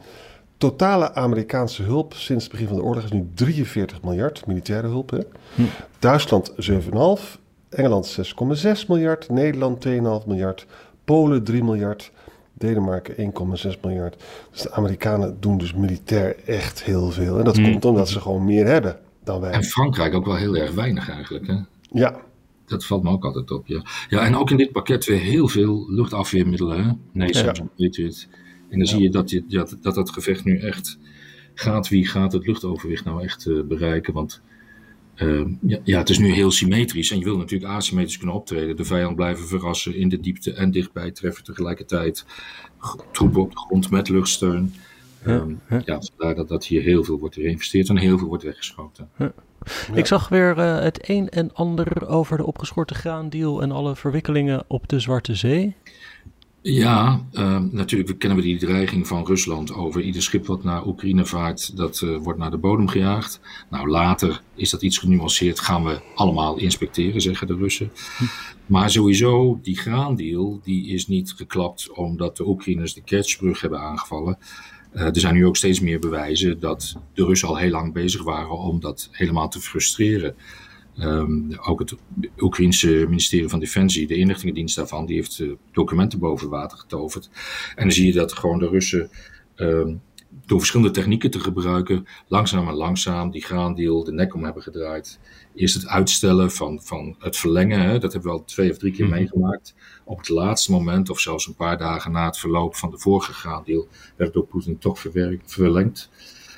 Totale 0.62 1.14
Amerikaanse 1.14 1.84
hulp 1.84 2.14
sinds 2.14 2.44
het 2.44 2.52
begin 2.52 2.68
van 2.68 2.76
de 2.76 2.84
oorlog 2.84 3.04
is 3.04 3.12
nu 3.12 3.30
43 3.34 4.02
miljard, 4.02 4.46
militaire 4.46 4.88
hulp. 4.88 5.10
Hè? 5.10 5.20
Hm. 5.56 5.62
Duitsland 6.00 6.52
7,5, 6.52 7.40
Engeland 7.70 8.18
6,6 8.18 8.88
miljard, 8.88 9.30
Nederland 9.30 9.88
2,5 9.88 9.94
miljard, 10.28 10.66
Polen 11.06 11.44
3 11.44 11.64
miljard, 11.64 12.12
Denemarken 12.54 13.16
1,6 13.16 13.80
miljard. 13.82 14.24
Dus 14.52 14.62
de 14.62 14.72
Amerikanen 14.72 15.38
doen 15.40 15.58
dus 15.58 15.74
militair 15.74 16.36
echt 16.46 16.84
heel 16.84 17.12
veel. 17.12 17.38
En 17.38 17.44
dat 17.44 17.58
hm. 17.58 17.64
komt 17.64 17.86
omdat 17.86 18.10
ze 18.10 18.20
gewoon 18.20 18.46
meer 18.46 18.66
hebben 18.66 19.00
dan 19.24 19.42
wij. 19.42 19.52
En 19.52 19.64
Frankrijk 19.64 20.14
ook 20.14 20.26
wel 20.26 20.36
heel 20.36 20.56
erg 20.56 20.72
weinig 20.72 21.10
eigenlijk. 21.10 21.48
Hè? 21.48 21.56
Ja, 21.92 22.16
dat 22.66 22.86
valt 22.86 23.04
me 23.04 23.10
ook 23.10 23.26
altijd 23.26 23.52
op, 23.52 23.68
ja. 23.68 23.82
Ja, 24.10 24.26
en 24.26 24.36
ook 24.36 24.52
in 24.52 24.58
dit 24.58 24.72
pakket 24.72 25.06
weer 25.06 25.20
heel 25.20 25.48
veel 25.48 25.86
luchtafweermiddelen, 25.92 26.84
hè? 26.84 26.92
Nee, 27.12 27.34
ja. 27.34 27.54
Patriot. 27.78 28.28
En 28.72 28.78
dan 28.78 28.88
zie 28.88 29.02
je 29.02 29.10
dat, 29.10 29.30
je 29.30 29.44
dat, 29.48 29.78
dat 29.82 29.96
dat 29.96 30.10
gevecht 30.10 30.44
nu 30.44 30.60
echt 30.60 30.98
gaat. 31.54 31.90
Wie 31.90 32.08
gaat 32.08 32.34
het 32.34 32.48
luchtoverwicht 32.48 33.06
nou 33.06 33.24
echt 33.24 33.46
uh, 33.46 33.64
bereiken? 33.64 34.14
Want 34.14 34.42
uh, 35.16 35.48
ja, 35.62 35.80
ja, 35.84 35.98
het 35.98 36.10
is 36.10 36.18
nu 36.18 36.32
heel 36.32 36.52
symmetrisch. 36.52 37.12
En 37.12 37.18
je 37.18 37.24
wil 37.24 37.38
natuurlijk 37.38 37.72
asymmetrisch 37.72 38.18
kunnen 38.18 38.36
optreden. 38.36 38.76
De 38.76 38.86
vijand 38.86 39.16
blijven 39.16 39.48
verrassen 39.48 39.96
in 39.96 40.10
de 40.10 40.20
diepte 40.20 40.54
en 40.54 40.72
dichtbij 40.72 41.12
treffen 41.12 41.44
tegelijkertijd. 41.44 42.26
Troepen 43.12 43.42
op 43.42 43.52
de 43.52 43.58
grond 43.58 43.90
met 43.90 44.10
luchtsteun. 44.10 44.74
Um, 45.28 45.62
ja, 45.70 45.82
ja, 45.86 46.02
vandaar 46.02 46.36
dat, 46.36 46.48
dat 46.48 46.66
hier 46.66 46.82
heel 46.82 47.04
veel 47.04 47.20
wordt 47.20 47.36
geïnvesteerd 47.36 47.90
en 47.90 47.98
heel 47.98 48.18
veel 48.18 48.28
wordt 48.28 48.44
weggeschoten. 48.44 49.10
Ja. 49.18 49.34
Ik 49.94 50.06
zag 50.06 50.30
weer 50.30 50.58
uh, 50.58 50.80
het 50.80 51.10
een 51.10 51.30
en 51.30 51.54
ander 51.54 52.08
over 52.08 52.38
de 52.38 52.46
opgeschorte 52.46 52.94
graandeal 52.94 53.62
en 53.62 53.72
alle 53.72 53.96
verwikkelingen 53.96 54.64
op 54.68 54.88
de 54.88 55.00
Zwarte 55.00 55.36
Zee. 55.36 55.76
Ja, 56.64 57.26
uh, 57.34 57.60
natuurlijk 57.72 58.20
kennen 58.20 58.38
we 58.38 58.44
die 58.44 58.58
dreiging 58.58 59.08
van 59.08 59.26
Rusland 59.26 59.74
over 59.74 60.02
ieder 60.02 60.22
schip 60.22 60.46
wat 60.46 60.64
naar 60.64 60.88
Oekraïne 60.88 61.26
vaart, 61.26 61.78
dat 61.78 62.02
uh, 62.02 62.18
wordt 62.18 62.40
naar 62.40 62.52
de 62.52 62.58
bodem 62.58 62.88
gejaagd. 62.88 63.40
Nou, 63.70 63.90
later 63.90 64.42
is 64.56 64.70
dat 64.70 64.82
iets 64.82 64.98
genuanceerd, 64.98 65.60
gaan 65.60 65.84
we 65.84 66.02
allemaal 66.16 66.58
inspecteren, 66.58 67.22
zeggen 67.22 67.48
de 67.48 67.56
Russen. 67.56 67.92
Hm. 68.18 68.24
Maar 68.66 68.90
sowieso, 68.90 69.60
die 69.62 69.78
graandeal, 69.78 70.60
die 70.64 70.88
is 70.88 71.08
niet 71.08 71.34
geklapt 71.38 71.92
omdat 71.92 72.38
de 72.38 72.48
Oekraïners 72.48 72.94
de 72.94 73.02
Kertsbrug 73.02 73.62
hebben 73.62 73.80
aangevallen. 73.80 74.38
Uh, 74.94 75.02
er 75.02 75.20
zijn 75.20 75.34
nu 75.34 75.46
ook 75.46 75.58
steeds 75.58 75.80
meer 75.80 76.00
bewijzen 76.00 76.60
dat 76.60 76.96
de 77.14 77.26
Russen 77.26 77.48
al 77.48 77.58
heel 77.58 77.72
lang 77.72 77.94
bezig 77.94 78.24
waren 78.24 78.58
om 78.60 78.80
dat 78.80 79.10
helemaal 79.12 79.50
te 79.50 79.60
frustreren. 79.60 80.36
Um, 81.02 81.58
ook 81.62 81.80
het 81.80 81.96
Oekraïnse 82.40 83.06
ministerie 83.10 83.50
van 83.50 83.60
Defensie, 83.60 84.08
de 84.08 84.16
inlichtingendienst 84.16 84.76
daarvan, 84.76 85.06
die 85.06 85.16
heeft 85.16 85.40
uh, 85.40 85.52
documenten 85.72 86.20
boven 86.20 86.50
water 86.50 86.78
getoverd. 86.78 87.30
En 87.76 87.84
dan 87.84 87.92
zie 87.92 88.06
je 88.06 88.14
dat 88.14 88.34
gewoon 88.34 88.60
de 88.60 88.70
Russen 88.70 89.10
um, 89.56 90.02
door 90.46 90.60
verschillende 90.60 90.92
technieken 90.92 91.32
te 91.32 91.40
gebruiken, 91.40 92.06
langzaam 92.28 92.68
en 92.68 92.74
langzaam 92.74 93.32
die 93.32 93.44
graandeal 93.44 94.04
de 94.04 94.12
nek 94.12 94.34
om 94.34 94.44
hebben 94.44 94.64
gedraaid. 94.64 95.20
Eerst 95.56 95.74
het 95.74 95.88
uitstellen 95.88 96.52
van, 96.52 96.82
van 96.84 97.16
het 97.20 97.38
verlengen, 97.38 97.82
hè, 97.82 98.00
dat 98.00 98.14
hebben 98.14 98.32
we 98.32 98.38
al 98.38 98.46
twee 98.46 98.72
of 98.72 98.78
drie 98.78 98.92
keer 98.92 99.06
mhm. 99.06 99.16
meegemaakt. 99.16 99.76
Op 100.04 100.18
het 100.18 100.30
laatste 100.30 100.72
moment, 100.72 101.10
of 101.10 101.20
zelfs 101.20 101.48
een 101.48 101.56
paar 101.56 101.78
dagen 101.78 102.12
na 102.12 102.26
het 102.26 102.38
verloop 102.38 102.76
van 102.76 102.92
de 102.92 103.00
vorige 103.00 103.34
graandeal, 103.34 103.88
werd 104.16 104.34
door 104.34 104.46
Poetin 104.46 104.78
toch 104.78 105.00
verwerkt, 105.00 105.54
verlengd. 105.54 106.10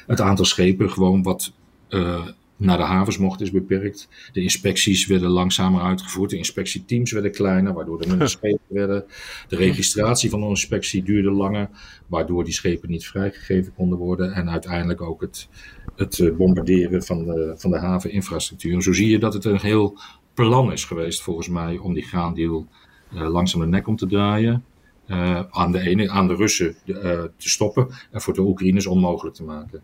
Het 0.07 0.21
aantal 0.21 0.45
schepen 0.45 0.89
gewoon 0.89 1.23
wat 1.23 1.53
uh, 1.89 2.27
naar 2.57 2.77
de 2.77 2.83
havens 2.83 3.41
is 3.41 3.51
beperkt. 3.51 4.09
De 4.31 4.41
inspecties 4.41 5.07
werden 5.07 5.29
langzamer 5.29 5.81
uitgevoerd. 5.81 6.29
De 6.29 6.37
inspectieteams 6.37 7.11
werden 7.11 7.31
kleiner, 7.31 7.73
waardoor 7.73 8.01
er 8.01 8.07
minder 8.07 8.29
schepen 8.39 8.65
werden. 8.67 9.05
De 9.47 9.55
registratie 9.55 10.29
van 10.29 10.41
de 10.41 10.47
inspectie 10.47 11.03
duurde 11.03 11.31
langer, 11.31 11.69
waardoor 12.07 12.43
die 12.43 12.53
schepen 12.53 12.89
niet 12.89 13.05
vrijgegeven 13.05 13.73
konden 13.73 13.97
worden. 13.97 14.33
En 14.33 14.49
uiteindelijk 14.49 15.01
ook 15.01 15.21
het, 15.21 15.47
het 15.95 16.19
eh, 16.19 16.35
bombarderen 16.35 17.03
van 17.03 17.25
de, 17.25 17.53
van 17.57 17.71
de 17.71 17.79
haveninfrastructuur. 17.79 18.73
En 18.73 18.81
zo 18.81 18.93
zie 18.93 19.09
je 19.09 19.19
dat 19.19 19.33
het 19.33 19.45
een 19.45 19.59
heel 19.59 19.99
plan 20.33 20.71
is 20.71 20.85
geweest, 20.85 21.21
volgens 21.21 21.49
mij, 21.49 21.77
om 21.77 21.93
die 21.93 22.03
graandeal 22.03 22.67
uh, 23.13 23.29
langzaam 23.29 23.61
de 23.61 23.67
nek 23.67 23.87
om 23.87 23.95
te 23.95 24.07
draaien. 24.07 24.63
Uh, 25.07 25.41
aan, 25.49 25.71
de 25.71 25.79
ene, 25.79 26.09
aan 26.09 26.27
de 26.27 26.35
Russen 26.35 26.75
uh, 26.85 26.95
te 27.37 27.49
stoppen 27.49 27.87
en 28.11 28.21
voor 28.21 28.33
de 28.33 28.41
Oekraïners 28.41 28.87
onmogelijk 28.87 29.35
te 29.35 29.43
maken. 29.43 29.81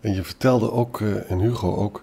En 0.00 0.14
je 0.14 0.22
vertelde 0.22 0.72
ook, 0.72 1.00
uh, 1.00 1.30
en 1.30 1.38
Hugo 1.38 1.74
ook, 1.76 2.02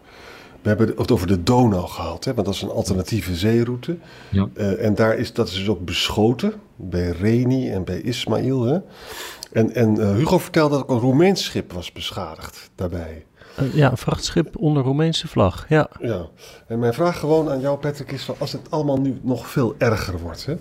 we 0.62 0.68
hebben 0.68 0.88
het 0.98 1.12
over 1.12 1.28
de 1.28 1.44
Donau 1.44 1.88
gehad, 1.88 2.26
hè, 2.26 2.34
want 2.34 2.46
dat 2.46 2.56
is 2.56 2.62
een 2.62 2.70
alternatieve 2.70 3.36
zeeroute. 3.36 3.98
Ja. 4.30 4.48
en 4.56 4.96
daar 4.96 5.18
is, 5.18 5.34
dat 5.34 5.48
is 5.48 5.54
dus 5.54 5.70
ook 5.70 5.86
beschoten, 5.86 6.54
bij 6.76 7.10
Reni 7.10 7.70
en 7.70 7.84
bij 7.84 8.02
Ismail. 8.02 8.64
Hè? 8.64 8.80
En, 9.52 9.76
en 9.76 10.16
Hugo 10.16 10.38
vertelde 10.38 10.76
dat 10.76 10.84
ook 10.84 10.90
een 10.90 11.00
Roemeens 11.00 11.44
schip 11.44 11.74
was 11.74 11.92
beschadigd 11.92 12.70
daarbij. 12.76 13.26
ja, 13.74 13.92
een 13.92 13.98
vrachtschip 13.98 14.58
onder 14.58 14.84
Roemeense 14.84 15.28
vlag, 15.28 15.66
ja. 15.70 15.90
Ja, 16.02 16.28
en 16.68 16.80
mijn 16.80 16.94
vraag 16.94 17.20
gewoon 17.20 17.50
aan 17.50 17.60
jou 17.60 17.78
Patrick 17.78 18.12
is, 18.12 18.24
van, 18.24 18.36
als 18.38 18.52
het 18.52 18.72
allemaal 18.72 19.00
nu 19.00 19.20
nog 19.22 19.48
veel 19.48 19.76
erger 19.78 20.20
wordt... 20.20 20.46
Hè? 20.46 20.56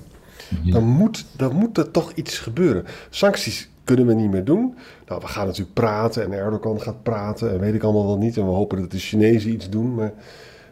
Ja. 0.62 0.73
Dan, 0.73 0.85
moet, 0.85 1.26
dan 1.37 1.55
moet 1.55 1.78
er 1.78 1.90
toch 1.90 2.12
iets 2.12 2.38
gebeuren. 2.38 2.85
Sancties 3.11 3.69
kunnen 3.87 4.07
we 4.07 4.14
niet 4.14 4.31
meer 4.31 4.45
doen. 4.45 4.75
Nou, 5.07 5.21
we 5.21 5.26
gaan 5.26 5.47
natuurlijk 5.47 5.75
praten 5.75 6.25
en 6.25 6.33
Erdogan 6.33 6.81
gaat 6.81 7.02
praten 7.02 7.52
en 7.52 7.61
weet 7.61 7.75
ik 7.75 7.83
allemaal 7.83 8.07
wel 8.07 8.19
niet. 8.19 8.37
En 8.37 8.45
we 8.45 8.50
hopen 8.50 8.81
dat 8.81 8.90
de 8.90 8.99
Chinezen 8.99 9.52
iets 9.52 9.69
doen. 9.69 9.95
Maar, 9.95 10.12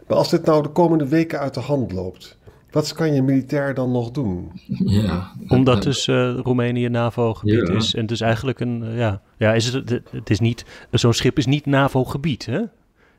maar 0.09 0.17
als 0.17 0.31
dit 0.31 0.45
nou 0.45 0.63
de 0.63 0.69
komende 0.69 1.09
weken 1.09 1.39
uit 1.39 1.55
de 1.55 1.61
hand 1.61 1.93
loopt, 1.93 2.39
wat 2.71 2.93
kan 2.93 3.15
je 3.15 3.23
militair 3.23 3.75
dan 3.75 3.93
nog 3.93 4.11
doen? 4.11 4.51
Ja, 4.85 5.33
Omdat 5.49 5.83
dus 5.83 6.07
uh, 6.07 6.39
Roemenië 6.43 6.89
NAVO-gebied 6.89 7.69
ja. 7.69 7.75
is. 7.75 7.95
En 7.95 8.07
dus 8.07 8.21
eigenlijk 8.21 8.61
een, 8.61 8.83
uh, 8.83 8.99
ja, 8.99 9.23
ja 9.37 9.55
is 9.55 9.73
het, 9.73 9.91
het, 9.91 10.11
het 10.11 10.31
is 10.31 10.41
niet, 10.41 10.65
zo'n 10.91 11.13
schip 11.13 11.39
is 11.39 11.47
niet 11.47 11.67
NAVO-gebied, 11.67 12.47
hè? 12.47 12.59
Het 12.59 12.69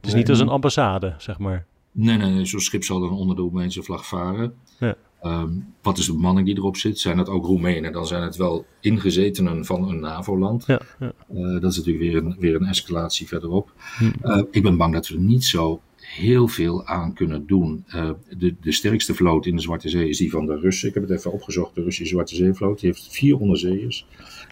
is 0.02 0.12
nee, 0.12 0.16
niet 0.16 0.30
als 0.30 0.40
een 0.40 0.50
ambassade, 0.50 1.14
zeg 1.18 1.40
maar. 1.40 1.66
Nee, 1.92 2.18
nee, 2.18 2.32
nee 2.32 2.46
zo'n 2.46 2.60
schip 2.60 2.84
zal 2.84 3.00
dan 3.00 3.12
onder 3.12 3.36
de 3.36 3.42
Roemeense 3.42 3.84
vlag 3.84 4.06
varen. 4.06 4.54
Ja. 4.80 4.96
Um, 5.26 5.74
wat 5.82 5.98
is 5.98 6.06
de 6.06 6.14
bemanning 6.14 6.48
die 6.48 6.58
erop 6.58 6.78
zit? 6.78 7.00
Zijn 7.00 7.18
het 7.18 7.30
ook 7.30 7.46
Roemenen? 7.46 7.92
Dan 7.92 8.08
zijn 8.08 8.24
het 8.24 8.36
wel 8.36 8.66
ingezetenen 8.82 9.66
van 9.66 9.90
een 9.90 10.00
NAVO-land. 10.00 10.66
Ja, 10.66 10.82
ja. 11.00 11.14
Uh, 11.34 11.62
dat 11.62 11.72
is 11.72 11.78
natuurlijk 11.78 12.06
weer 12.06 12.16
een, 12.16 12.36
weer 12.40 12.56
een 12.56 12.66
escalatie 12.66 13.28
verderop. 13.28 13.72
Hm. 13.98 14.12
Uh, 14.24 14.42
ik 14.52 14.64
ben 14.64 14.78
bang 14.78 14.94
dat 14.94 15.08
we 15.08 15.16
er 15.16 15.22
niet 15.22 15.44
zo 15.44 15.82
heel 15.96 16.48
veel 16.48 16.86
aan 16.86 17.14
kunnen 17.14 17.48
doen. 17.48 17.86
Uh, 17.88 18.10
de, 18.38 18.56
de 18.62 18.72
sterkste 18.72 19.14
vloot 19.14 19.46
in 19.46 19.56
de 19.56 19.62
Zwarte 19.62 19.90
Zee 19.90 20.10
is 20.10 20.18
die 20.18 20.30
van 20.30 20.46
de 20.46 20.60
Russen. 20.60 20.88
Ik 20.88 20.94
heb 20.94 21.04
het 21.04 21.18
even 21.18 21.32
opgezocht. 21.32 21.76
De 21.76 21.84
Russische 21.84 22.14
Zwarte 22.14 22.36
Zeevloot. 22.36 22.80
Die 22.80 22.90
heeft 22.90 23.08
vier 23.12 23.38
onderzeeërs. 23.38 24.06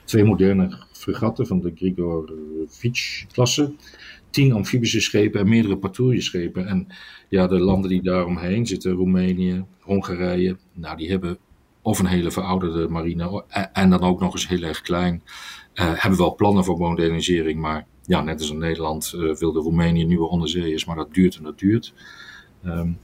Twee 0.04 0.24
moderne 0.24 0.78
fregatten 0.92 1.48
van 1.48 1.62
de 1.62 1.72
Grigorovich-klasse. 1.76 3.74
Tien 4.34 4.54
amfibische 4.54 5.02
schepen 5.02 5.40
en 5.40 5.50
meerdere 5.50 5.78
patrouilleschepen. 5.78 6.68
En 6.68 6.88
ja, 7.30 7.48
de 7.48 7.60
landen 7.60 7.90
die 7.90 8.02
daaromheen 8.02 8.66
zitten, 8.66 8.92
Roemenië, 8.92 9.66
Hongarije, 9.80 10.58
nou, 10.74 10.98
die 10.98 11.10
hebben 11.10 11.38
of 11.82 12.00
een 12.00 12.06
hele 12.06 12.32
verouderde 12.32 12.88
marine 12.88 13.44
en 13.74 13.90
dan 13.90 14.02
ook 14.02 14.20
nog 14.20 14.34
eens 14.34 14.48
heel 14.48 14.62
erg 14.62 14.82
klein. 14.82 15.22
Uh, 15.74 15.92
hebben 15.96 16.20
wel 16.20 16.36
plannen 16.36 16.64
voor 16.64 16.78
modernisering, 16.78 17.60
maar 17.60 17.86
ja, 18.06 18.22
net 18.22 18.40
als 18.40 18.50
in 18.50 18.58
Nederland 18.58 19.14
uh, 19.16 19.36
wilde 19.36 19.60
Roemenië 19.60 20.06
nieuwe 20.06 20.28
onderzeeërs, 20.28 20.86
maar 20.86 20.96
dat 20.96 21.14
duurt 21.14 21.36
en 21.36 21.44
dat 21.44 21.60
duurt. 21.60 21.94
Um, 22.66 22.98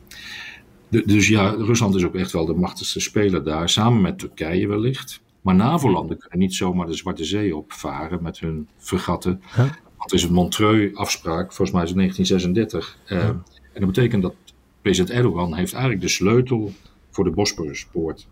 de, 0.90 1.04
dus 1.06 1.28
ja, 1.28 1.50
Rusland 1.50 1.96
is 1.96 2.04
ook 2.04 2.16
echt 2.16 2.32
wel 2.32 2.46
de 2.46 2.54
machtigste 2.54 3.00
speler 3.00 3.44
daar, 3.44 3.70
samen 3.70 4.02
met 4.02 4.20
Turkije 4.20 4.68
wellicht. 4.68 5.22
Maar 5.42 5.56
NAVO-landen 5.56 6.18
kunnen 6.18 6.40
niet 6.40 6.56
zomaar 6.56 6.86
de 6.86 6.94
Zwarte 6.94 7.26
Zee 7.26 7.56
opvaren 7.56 8.24
met 8.24 8.40
hun 8.40 8.68
fregatten. 8.78 9.42
Huh? 9.56 9.72
Want 10.00 10.12
er 10.12 10.18
is 10.18 10.24
een 10.24 10.34
Montreux-afspraak, 10.34 11.54
volgens 11.54 11.72
mij 11.72 11.84
is 11.84 11.90
het 11.90 11.98
1936. 11.98 12.98
Uh, 13.08 13.20
Ja. 13.22 13.28
En 13.74 13.86
dat 13.86 13.94
betekent 13.94 14.22
dat 14.22 14.36
president 14.82 15.16
Erdogan 15.16 15.56
heeft 15.56 15.74
eigenlijk 15.74 16.02
de 16.02 16.10
sleutel 16.10 16.74
voor 17.10 17.24
de 17.24 17.30
Bosporuspoort. 17.30 18.28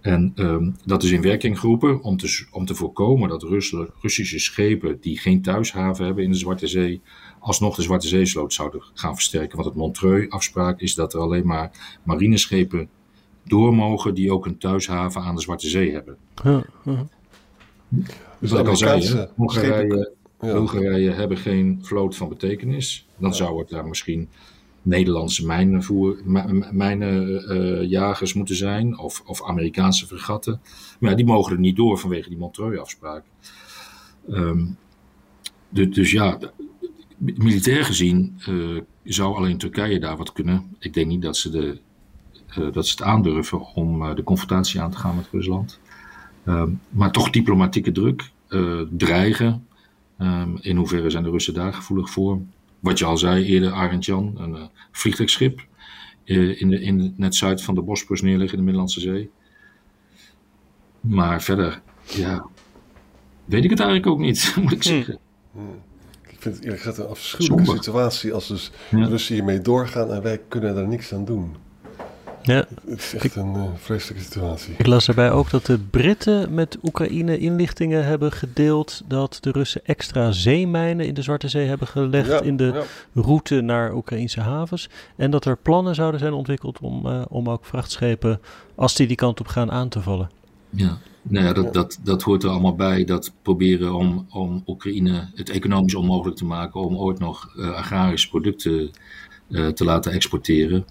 En 0.00 0.32
um, 0.36 0.76
dat 0.84 1.02
is 1.02 1.10
in 1.10 1.22
werking 1.22 1.58
geroepen 1.60 2.02
om 2.02 2.16
te, 2.16 2.46
om 2.50 2.64
te 2.66 2.74
voorkomen 2.74 3.28
dat 3.28 3.42
Rus, 3.42 3.74
Russische 4.00 4.38
schepen 4.38 5.00
die 5.00 5.18
geen 5.18 5.42
thuishaven 5.42 6.04
hebben 6.04 6.24
in 6.24 6.30
de 6.30 6.36
Zwarte 6.36 6.66
Zee, 6.66 7.00
alsnog 7.38 7.76
de 7.76 7.82
Zwarte 7.82 8.08
Zeesloot 8.08 8.52
zouden 8.52 8.82
gaan 8.94 9.14
versterken. 9.14 9.56
Want 9.56 9.68
het 9.68 9.76
Montreux-afspraak 9.76 10.80
is 10.80 10.94
dat 10.94 11.14
er 11.14 11.20
alleen 11.20 11.46
maar 11.46 11.98
marineschepen 12.02 12.88
door 13.44 13.74
mogen 13.74 14.14
die 14.14 14.32
ook 14.32 14.46
een 14.46 14.58
thuishaven 14.58 15.22
aan 15.22 15.34
de 15.34 15.40
Zwarte 15.40 15.68
Zee 15.68 15.92
hebben. 15.92 16.16
Ja, 16.44 16.64
ja. 16.84 17.06
Dus 18.38 18.50
wat 18.50 18.60
ik 18.60 18.68
al 18.68 18.76
zei, 18.76 19.06
hè, 19.06 19.26
Hongarije, 19.34 20.12
Bulgarije 20.52 21.10
hebben 21.10 21.36
geen 21.36 21.78
vloot 21.82 22.16
van 22.16 22.28
betekenis. 22.28 23.06
Dan 23.16 23.34
zou 23.34 23.58
het 23.58 23.68
daar 23.68 23.86
misschien 23.86 24.28
Nederlandse 24.82 25.46
mijnenvoer, 25.46 26.18
mijnenjagers 26.72 28.34
moeten 28.34 28.56
zijn. 28.56 28.98
Of, 28.98 29.22
of 29.26 29.44
Amerikaanse 29.48 30.06
fregatten. 30.06 30.60
Maar 31.00 31.10
ja, 31.10 31.16
die 31.16 31.26
mogen 31.26 31.52
er 31.52 31.58
niet 31.58 31.76
door 31.76 31.98
vanwege 31.98 32.28
die 32.28 32.38
Montreux-afspraak. 32.38 33.24
Ehm, 34.30 34.64
du- 35.68 35.88
dus 35.88 36.10
ja, 36.10 36.38
militair 37.18 37.84
gezien 37.84 38.34
eh, 38.46 38.80
zou 39.04 39.36
alleen 39.36 39.58
Turkije 39.58 40.00
daar 40.00 40.16
wat 40.16 40.32
kunnen. 40.32 40.76
Ik 40.78 40.94
denk 40.94 41.06
niet 41.06 41.22
dat 41.22 41.36
ze, 41.36 41.50
de, 41.50 41.78
eh, 42.48 42.72
dat 42.72 42.86
ze 42.86 42.90
het 42.96 43.02
aandurven 43.02 43.74
om 43.74 44.02
eh, 44.02 44.14
de 44.14 44.22
confrontatie 44.22 44.80
aan 44.80 44.90
te 44.90 44.96
gaan 44.96 45.16
met 45.16 45.28
Rusland. 45.32 45.80
Ehm, 46.44 46.70
maar 46.88 47.12
toch 47.12 47.30
diplomatieke 47.30 47.92
druk, 47.92 48.30
eh, 48.48 48.80
dreigen. 48.90 49.66
Ehm, 50.18 50.56
in 50.60 50.76
hoeverre 50.76 51.10
zijn 51.10 51.22
de 51.22 51.30
Russen 51.30 51.54
daar 51.54 51.74
gevoelig 51.74 52.10
voor? 52.10 52.40
Wat 52.80 52.98
je 52.98 53.04
al 53.04 53.16
zei 53.16 53.44
eerder, 53.44 53.72
Arend 53.72 54.04
Jan, 54.04 54.34
een 54.38 54.56
eh, 54.56 54.62
vliegtuigschip 54.90 55.66
eh, 56.24 56.60
in, 56.60 56.68
de, 56.68 56.80
in 56.80 56.98
het 57.00 57.18
net 57.18 57.34
zuid 57.34 57.62
van 57.62 57.74
de 57.74 57.82
Bosporus 57.82 58.22
neerliggen 58.22 58.50
in 58.50 58.56
de 58.56 58.62
Middellandse 58.62 59.00
Zee. 59.00 59.30
Maar 61.00 61.42
verder, 61.42 61.82
ja, 62.04 62.46
weet 63.44 63.64
ik 63.64 63.70
het 63.70 63.80
eigenlijk 63.80 64.10
ook 64.10 64.18
niet, 64.18 64.54
moet 64.62 64.72
ik 64.72 64.82
zeggen. 64.82 65.18
Ik 66.28 66.40
vind 66.40 66.54
het 66.54 66.64
eerlijk 66.64 66.82
gezegd 66.82 66.98
een 66.98 67.06
afschuwelijke 67.06 67.72
situatie 67.74 68.32
als 68.32 68.48
dus 68.48 68.70
Ja. 68.90 69.06
Russen 69.06 69.34
hiermee 69.34 69.60
doorgaan 69.60 70.12
en 70.12 70.22
wij 70.22 70.40
kunnen 70.48 70.74
daar 70.74 70.88
niks 70.88 71.14
aan 71.14 71.24
doen. 71.24 71.56
Ja, 72.46 72.66
Het 72.86 72.98
is 72.98 73.14
echt 73.14 73.36
een 73.36 73.54
eh, 73.54 73.62
vreselijke 73.76 74.24
situatie. 74.24 74.74
ik 74.78 74.86
las 74.86 75.06
daarbij 75.06 75.30
ook 75.30 75.50
dat 75.50 75.66
de 75.66 75.78
Britten 75.78 76.54
met 76.54 76.78
Oekraïne 76.82 77.38
inlichtingen 77.38 78.04
hebben 78.04 78.32
gedeeld 78.32 79.02
dat 79.08 79.38
de 79.40 79.50
Russen 79.50 79.84
extra 79.84 80.32
zeemijnen 80.32 81.06
in 81.06 81.14
de 81.14 81.22
Zwarte 81.22 81.48
Zee 81.48 81.66
hebben 81.66 81.86
gelegd 81.86 82.28
Ja, 82.28 82.40
in 82.40 82.56
de 82.56 82.64
ja. 82.74 83.22
route 83.22 83.60
naar 83.60 83.94
Oekraïnse 83.94 84.40
havens. 84.40 84.88
En 85.16 85.30
dat 85.30 85.44
er 85.44 85.56
plannen 85.56 85.94
zouden 85.94 86.20
zijn 86.20 86.32
ontwikkeld 86.32 86.78
om, 86.80 87.06
eh, 87.06 87.22
om 87.28 87.50
ook 87.50 87.64
vrachtschepen, 87.64 88.40
als 88.74 88.94
die 88.94 89.06
die 89.06 89.16
kant 89.16 89.40
op 89.40 89.46
gaan, 89.46 89.70
aan 89.70 89.88
te 89.88 90.00
vallen. 90.00 90.30
Ja, 90.70 90.98
nou 91.22 91.44
ja, 91.46 91.52
dat, 91.52 91.72
dat, 91.74 91.98
dat 92.02 92.22
hoort 92.22 92.42
er 92.42 92.48
allemaal 92.50 92.74
bij. 92.74 93.04
Dat 93.04 93.32
proberen 93.42 93.94
om, 93.94 94.26
om 94.30 94.62
Oekraïne 94.66 95.30
het 95.34 95.50
economisch 95.50 95.94
onmogelijk 95.94 96.36
te 96.36 96.44
maken 96.44 96.80
om 96.80 96.96
ooit 96.96 97.18
nog 97.18 97.52
eh, 97.56 97.74
agrarische 97.74 98.28
producten 98.28 98.90
eh, 99.50 99.66
te 99.66 99.84
laten 99.84 100.12
exporteren. 100.12 100.84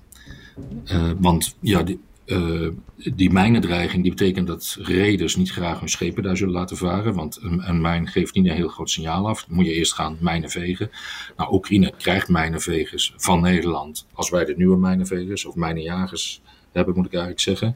Eh, 0.85 1.11
want 1.17 1.55
ja, 1.59 1.83
die, 1.83 1.99
eh, 2.25 2.67
die 3.13 3.31
mijnendreiging 3.31 4.01
die 4.01 4.11
betekent 4.11 4.47
dat 4.47 4.77
reders 4.81 5.35
niet 5.35 5.51
graag 5.51 5.79
hun 5.79 5.89
schepen 5.89 6.23
daar 6.23 6.37
zullen 6.37 6.53
laten 6.53 6.77
varen. 6.77 7.13
Want 7.13 7.39
een, 7.41 7.69
een 7.69 7.81
mijn 7.81 8.07
geeft 8.07 8.33
niet 8.33 8.45
een 8.45 8.55
heel 8.55 8.67
groot 8.67 8.89
signaal 8.89 9.27
af. 9.27 9.43
Dan 9.43 9.55
moet 9.55 9.65
je 9.65 9.73
eerst 9.73 9.93
gaan 9.93 10.17
mijnen 10.19 10.49
vegen. 10.49 10.89
Nou, 11.37 11.53
Oekraïne 11.53 11.93
krijgt 11.97 12.29
mijnenvegers 12.29 13.13
van 13.17 13.41
Nederland. 13.41 14.07
Als 14.13 14.29
wij 14.29 14.45
de 14.45 14.55
nieuwe 14.57 14.77
mijnenvegers 14.77 15.45
of 15.45 15.55
mijnenjagers 15.55 16.41
hebben, 16.71 16.95
moet 16.95 17.05
ik 17.05 17.11
eigenlijk 17.11 17.41
zeggen. 17.41 17.75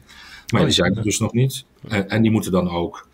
Maar 0.52 0.64
die 0.64 0.72
zijn 0.72 0.96
er 0.96 1.02
dus 1.02 1.18
nog 1.18 1.32
niet. 1.32 1.64
En, 1.88 2.08
en 2.08 2.22
die 2.22 2.30
moeten 2.30 2.52
dan 2.52 2.68
ook 2.68 3.08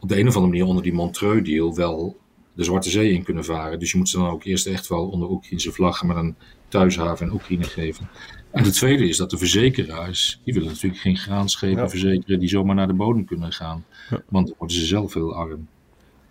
op 0.00 0.08
de 0.08 0.18
een 0.18 0.28
of 0.28 0.34
andere 0.34 0.52
manier 0.52 0.66
onder 0.66 0.82
die 0.82 0.92
Montreux-deal 0.92 1.74
wel 1.74 2.16
de 2.56 2.64
Zwarte 2.64 2.90
Zee 2.90 3.12
in 3.12 3.22
kunnen 3.22 3.44
varen. 3.44 3.78
Dus 3.78 3.90
je 3.92 3.98
moet 3.98 4.08
ze 4.08 4.18
dan 4.18 4.28
ook 4.28 4.44
eerst 4.44 4.66
echt 4.66 4.88
wel 4.88 5.08
onder 5.08 5.30
Oekraïnse 5.30 5.72
vlaggen 5.72 6.06
met 6.06 6.16
een 6.16 6.34
thuishaven 6.68 7.26
in 7.26 7.32
Oekraïne 7.32 7.64
geven. 7.64 8.08
En 8.50 8.62
de 8.62 8.70
tweede 8.70 9.08
is 9.08 9.16
dat 9.16 9.30
de 9.30 9.38
verzekeraars, 9.38 10.40
die 10.44 10.54
willen 10.54 10.68
natuurlijk 10.68 11.00
geen 11.00 11.16
graanschepen 11.16 11.82
Ja. 11.82 11.88
verzekeren 11.88 12.38
die 12.40 12.48
zomaar 12.48 12.74
naar 12.74 12.86
de 12.86 12.92
bodem 12.92 13.24
kunnen 13.24 13.52
gaan. 13.52 13.84
Want 14.28 14.46
dan 14.46 14.54
worden 14.58 14.76
ze 14.76 14.84
zelf 14.86 15.14
heel 15.14 15.34
arm. 15.34 15.68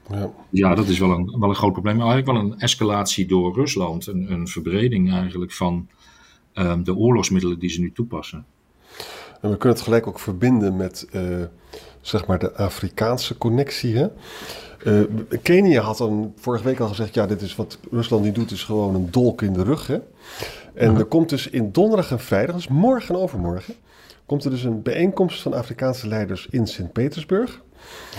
Ja. 0.10 0.32
Ja, 0.50 0.76
dat 0.76 0.88
is 0.88 1.00
wel 1.00 1.12
een, 1.12 1.36
wel 1.40 1.50
een 1.50 1.56
groot 1.56 1.72
probleem. 1.72 1.98
Maar 1.98 2.08
Eigenlijk 2.08 2.38
wel 2.38 2.52
een 2.52 2.60
escalatie 2.60 3.26
door 3.26 3.54
Rusland. 3.56 4.08
Een, 4.08 4.32
een 4.32 4.48
verbreding 4.48 5.12
eigenlijk 5.12 5.52
van 5.52 5.88
ehm, 6.54 6.84
de 6.84 6.96
oorlogsmiddelen 6.96 7.60
die 7.60 7.70
ze 7.70 7.80
nu 7.80 7.92
toepassen. 7.92 8.46
En 9.42 9.50
we 9.52 9.58
kunnen 9.58 9.78
het 9.78 9.82
gelijk 9.88 10.08
ook 10.08 10.20
verbinden 10.20 10.76
met 10.76 11.08
eh, 11.12 11.44
zeg 12.08 12.26
maar 12.26 12.40
de 12.40 12.54
Afrikaanse 12.54 13.38
connectie. 13.38 13.98
Hè? 13.98 14.08
Uh, 14.84 15.04
Kenia 15.42 15.82
had 15.82 15.98
dan 15.98 16.34
vorige 16.36 16.64
week 16.64 16.80
al 16.80 16.88
gezegd: 16.88 17.14
ja, 17.14 17.26
dit 17.26 17.42
is 17.42 17.56
wat 17.56 17.78
Rusland 17.92 18.24
niet 18.24 18.36
doet, 18.36 18.52
is 18.52 18.64
gewoon 18.64 18.96
een 18.96 19.12
dolk 19.12 19.42
in 19.42 19.54
de 19.54 19.64
rug. 19.64 19.88
Hè? 19.88 20.00
En 20.74 20.98
er 20.98 21.06
komt 21.06 21.30
dus 21.30 21.50
in 21.50 21.72
donderdag 21.72 22.12
en 22.12 22.20
vrijdag, 22.20 22.56
dus 22.56 22.68
morgen 22.68 23.16
en 23.16 23.22
overmorgen, 23.22 23.74
komt 24.26 24.44
er 24.44 24.50
dus 24.50 24.64
een 24.64 24.82
bijeenkomst 24.82 25.42
van 25.42 25.54
Afrikaanse 25.54 26.08
leiders 26.08 26.48
in 26.50 26.68
Sint-Petersburg. 26.68 27.62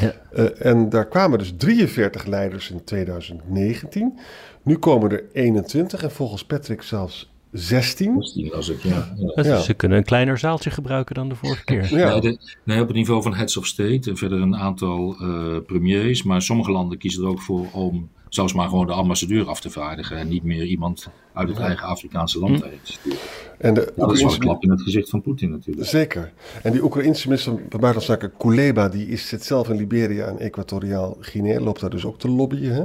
Ja. 0.01 0.15
Uh, 0.33 0.67
en 0.67 0.89
daar 0.89 1.07
kwamen 1.07 1.39
dus 1.39 1.55
43 1.57 2.27
leiders 2.27 2.71
in 2.71 2.85
2019. 2.85 4.19
Nu 4.63 4.79
komen 4.79 5.11
er 5.11 5.25
21 5.33 6.03
en 6.03 6.11
volgens 6.11 6.45
Patrick 6.45 6.83
zelfs 6.83 7.35
16. 7.59 8.23
16 8.23 8.53
als 8.53 8.69
ik, 8.69 8.83
ja. 8.83 9.15
ja. 9.35 9.61
Ze 9.61 9.75
kunnen 9.75 9.99
een 9.99 10.05
kleiner 10.05 10.39
zaaltje 10.39 10.71
gebruiken 10.71 11.15
dan 11.15 11.29
de 11.29 11.35
vorige 11.35 11.65
keer. 11.65 11.95
Ja. 11.99 12.19
Nee, 12.19 12.39
nee, 12.65 12.81
op 12.81 12.87
het 12.87 12.97
niveau 12.97 13.23
van 13.23 13.35
heads 13.35 13.57
of 13.57 13.67
state 13.67 14.11
en 14.11 14.17
verder 14.17 14.41
een 14.41 14.57
aantal 14.57 15.17
uh, 15.21 15.57
premiers. 15.67 16.23
Maar 16.23 16.43
sommige 16.43 16.71
landen 16.71 16.99
kiezen 16.99 17.23
er 17.23 17.29
ook 17.29 17.41
voor 17.41 17.67
om 17.73 18.09
zelfs 18.29 18.53
maar 18.53 18.69
gewoon 18.69 18.87
de 18.87 18.93
ambassadeur 18.93 19.49
af 19.49 19.61
te 19.61 19.71
vaardigen. 19.71 20.17
En 20.17 20.29
niet 20.29 20.43
meer 20.43 20.65
iemand 20.65 21.09
uit 21.33 21.49
het 21.49 21.59
eigen 21.59 21.87
Afrikaanse 21.87 22.39
land 22.39 22.63
heen 22.63 22.81
te 22.83 22.93
sturen. 22.93 23.19
En 23.59 23.75
de 23.75 23.93
dat 23.97 24.13
is 24.13 24.23
wel 24.23 24.33
een 24.33 24.39
klap 24.39 24.63
in 24.63 24.71
het 24.71 24.83
gezicht 24.83 25.11
van 25.11 25.23
Poetin 25.23 25.51
natuurlijk. 25.51 25.89
Zeker. 25.89 26.33
En 26.63 26.73
die 26.73 26.83
Oekraïnse 26.83 27.29
minister 27.29 27.53
van 27.53 27.63
Buitenlandse 27.69 28.13
Zaken, 28.13 28.33
Kuleba, 28.39 28.89
die 28.89 29.09
is, 29.09 29.29
zit 29.29 29.45
zelf 29.45 29.69
in 29.69 29.77
Liberia 29.77 30.27
en 30.27 30.39
Equatoriaal 30.39 31.17
Guinea. 31.21 31.61
Loopt 31.61 31.81
daar 31.81 31.91
dus 31.91 32.05
ook 32.05 32.19
te 32.19 32.29
lobbyen. 32.29 32.75
Hè? 32.75 32.85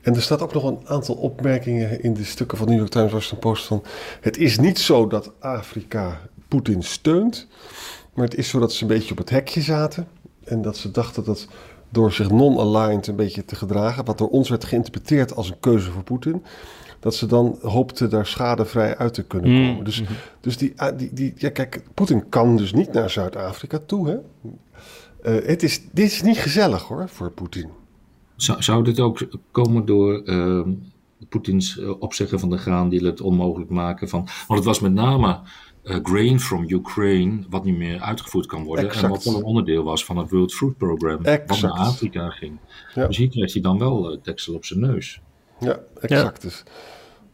En 0.00 0.14
er 0.14 0.22
staat 0.22 0.42
ook 0.42 0.52
nog 0.52 0.64
een 0.64 0.80
aantal 0.84 1.14
opmerkingen 1.14 2.02
in 2.02 2.14
de 2.14 2.24
stukken 2.24 2.58
van 2.58 2.68
New 2.68 2.78
York 2.78 2.90
Times, 2.90 3.12
Washington 3.12 3.38
Post 3.38 3.66
van... 3.66 3.82
Het 4.20 4.36
is 4.36 4.58
niet 4.58 4.78
zo 4.78 5.06
dat 5.06 5.32
Afrika 5.38 6.20
Poetin 6.48 6.82
steunt, 6.82 7.46
maar 8.14 8.24
het 8.24 8.34
is 8.34 8.48
zo 8.48 8.58
dat 8.58 8.72
ze 8.72 8.82
een 8.82 8.88
beetje 8.88 9.10
op 9.10 9.18
het 9.18 9.30
hekje 9.30 9.60
zaten. 9.60 10.08
En 10.44 10.62
dat 10.62 10.76
ze 10.76 10.90
dachten 10.90 11.24
dat 11.24 11.48
door 11.88 12.12
zich 12.12 12.30
non-aligned 12.30 13.06
een 13.06 13.16
beetje 13.16 13.44
te 13.44 13.56
gedragen, 13.56 14.04
wat 14.04 14.18
door 14.18 14.28
ons 14.28 14.48
werd 14.48 14.64
geïnterpreteerd 14.64 15.34
als 15.34 15.48
een 15.48 15.60
keuze 15.60 15.90
voor 15.90 16.02
Poetin, 16.02 16.44
dat 17.00 17.14
ze 17.14 17.26
dan 17.26 17.58
hoopten 17.60 18.10
daar 18.10 18.26
schadevrij 18.26 18.96
uit 18.96 19.14
te 19.14 19.22
kunnen 19.22 19.50
mm. 19.50 19.68
komen. 19.68 19.84
Dus, 19.84 20.02
dus 20.40 20.56
die, 20.56 20.72
ah, 20.76 20.98
die, 20.98 21.12
die, 21.12 21.32
ja, 21.36 21.50
kijk, 21.50 21.82
Poetin 21.94 22.28
kan 22.28 22.56
dus 22.56 22.72
niet 22.72 22.92
naar 22.92 23.10
Zuid-Afrika 23.10 23.78
toe. 23.86 24.08
Hè? 24.08 24.16
Uh, 25.22 25.46
het 25.46 25.62
is, 25.62 25.80
dit 25.92 26.10
is 26.10 26.22
niet 26.22 26.38
gezellig 26.38 26.82
hoor, 26.82 27.08
voor 27.08 27.30
Poetin. 27.30 27.68
Zou, 28.38 28.62
zou 28.62 28.84
dit 28.84 29.00
ook 29.00 29.28
komen 29.50 29.86
door 29.86 30.22
uh, 30.24 30.66
Poetins 31.28 31.78
eh, 31.78 32.00
opzeggen 32.00 32.40
van 32.40 32.50
de 32.50 32.58
graan 32.58 32.88
die 32.88 33.06
het 33.06 33.20
onmogelijk 33.20 33.70
maken 33.70 34.08
van. 34.08 34.28
Want 34.46 34.58
het 34.60 34.64
was 34.64 34.80
met 34.80 34.92
name 34.92 35.40
uh, 35.84 35.96
grain 36.02 36.40
from 36.40 36.64
Ukraine, 36.68 37.38
wat 37.50 37.64
niet 37.64 37.76
meer 37.76 38.00
uitgevoerd 38.00 38.46
kan 38.46 38.64
worden. 38.64 38.92
En 38.92 39.08
wat 39.08 39.24
wel 39.24 39.36
een 39.36 39.42
onderdeel 39.42 39.82
was 39.84 40.04
van 40.04 40.16
het 40.16 40.30
World 40.30 40.54
Food 40.54 40.76
Program, 40.76 41.22
wat 41.22 41.60
naar 41.60 41.70
Afrika 41.70 42.30
ging. 42.30 42.58
Dus 42.94 43.16
hier 43.16 43.28
krijgt 43.28 43.52
hij 43.52 43.62
dan 43.62 43.78
wel 43.78 44.12
uh, 44.12 44.18
deksel 44.22 44.54
op 44.54 44.64
zijn 44.64 44.80
neus. 44.80 45.20
Ja, 45.60 45.80
exact. 46.00 46.42
Dus, 46.42 46.62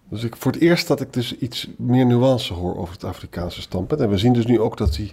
dus 0.08 0.24
ik, 0.24 0.36
voor 0.36 0.52
het 0.52 0.60
eerst 0.60 0.88
dat 0.88 1.00
ik 1.00 1.12
dus 1.12 1.36
iets 1.36 1.68
meer 1.76 2.06
nuance 2.06 2.54
hoor 2.54 2.76
over 2.76 2.94
het 2.94 3.04
Afrikaanse 3.04 3.60
standpunt. 3.60 4.00
En 4.00 4.10
we 4.10 4.18
zien 4.18 4.32
dus 4.32 4.46
nu 4.46 4.60
ook 4.60 4.76
dat 4.76 4.96
hij 4.96 5.12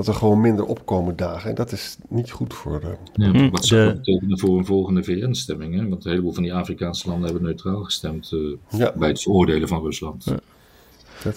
dat 0.00 0.14
er 0.14 0.20
gewoon 0.20 0.40
minder 0.40 0.64
opkomen 0.64 1.16
dagen. 1.16 1.50
En 1.50 1.54
dat 1.54 1.72
is 1.72 1.96
niet 2.08 2.30
goed 2.30 2.54
voor 2.54 2.80
de... 2.80 2.96
Ja, 3.12 3.30
hm, 3.30 3.50
wat 3.50 3.64
zou 3.64 3.84
dat 3.84 3.96
betekenen 3.96 4.38
voor 4.38 4.58
een 4.58 4.64
volgende 4.64 5.04
VN-stemming? 5.04 5.88
Want 5.88 6.04
een 6.04 6.10
heleboel 6.10 6.32
van 6.32 6.42
die 6.42 6.54
Afrikaanse 6.54 7.08
landen 7.08 7.24
hebben 7.24 7.44
neutraal 7.44 7.82
gestemd 7.84 8.32
uh, 8.32 8.88
bij 8.96 9.08
het 9.08 9.22
veroordelen 9.22 9.68
van 9.68 9.82
Rusland. 9.82 10.24
Ja. 10.24 10.38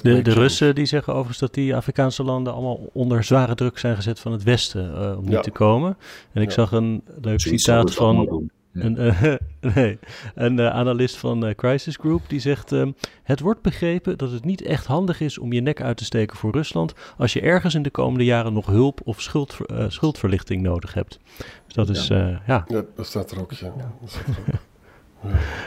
De, 0.02 0.22
de 0.22 0.34
Russen 0.34 0.76
die 0.76 0.86
zeggen 0.86 1.14
overigens 1.14 1.40
dat 1.40 1.54
die 1.54 1.76
Afrikaanse 1.76 2.24
landen 2.24 2.54
allemaal 2.54 2.90
onder 2.94 3.24
zware 3.24 3.56
druk 3.56 3.78
zijn 3.78 3.96
gezet 3.96 4.20
van 4.20 4.32
het 4.32 4.44
Westen 4.44 4.92
uh, 4.92 5.18
om 5.18 5.30
niet 5.30 5.44
te 5.44 5.52
komen. 5.52 5.98
En 6.32 6.42
ik 6.42 6.52
zag 6.52 6.72
een 6.72 7.04
leuk 7.22 7.40
citaat 7.40 7.94
van 7.94 8.50
een, 8.74 9.00
uh, 9.00 9.24
nee, 9.76 10.00
een 10.36 10.60
uh, 10.60 10.70
analist 10.70 11.18
van 11.18 11.48
uh, 11.48 11.56
Crisis 11.56 11.96
Group 11.96 12.22
die 12.28 12.40
zegt: 12.40 12.72
uh, 12.72 12.88
Het 13.24 13.40
wordt 13.40 13.62
begrepen 13.62 14.18
dat 14.18 14.32
het 14.32 14.46
niet 14.46 14.62
echt 14.62 14.86
handig 14.86 15.20
is 15.20 15.38
om 15.38 15.54
je 15.54 15.62
nek 15.62 15.82
uit 15.82 15.98
te 15.98 16.06
steken 16.06 16.38
voor 16.38 16.52
Rusland 16.52 16.94
als 17.18 17.34
je 17.34 17.42
ergens 17.42 17.76
in 17.76 17.82
de 17.82 17.90
komende 17.90 18.26
jaren 18.26 18.54
nog 18.54 18.66
hulp 18.66 19.02
of 19.04 19.22
schuld, 19.22 19.58
schuldverlichting 19.88 20.62
nodig 20.62 20.94
hebt. 20.94 21.20
Dus 21.66 21.74
dat 21.74 21.90
is, 21.90 22.08
ja. 22.08 22.42
ja. 22.48 22.66
ja. 22.68 22.84
dat 22.96 23.06
staat 23.06 23.32
er 23.32 23.40
ook, 23.40 23.52
ja. 23.60 23.72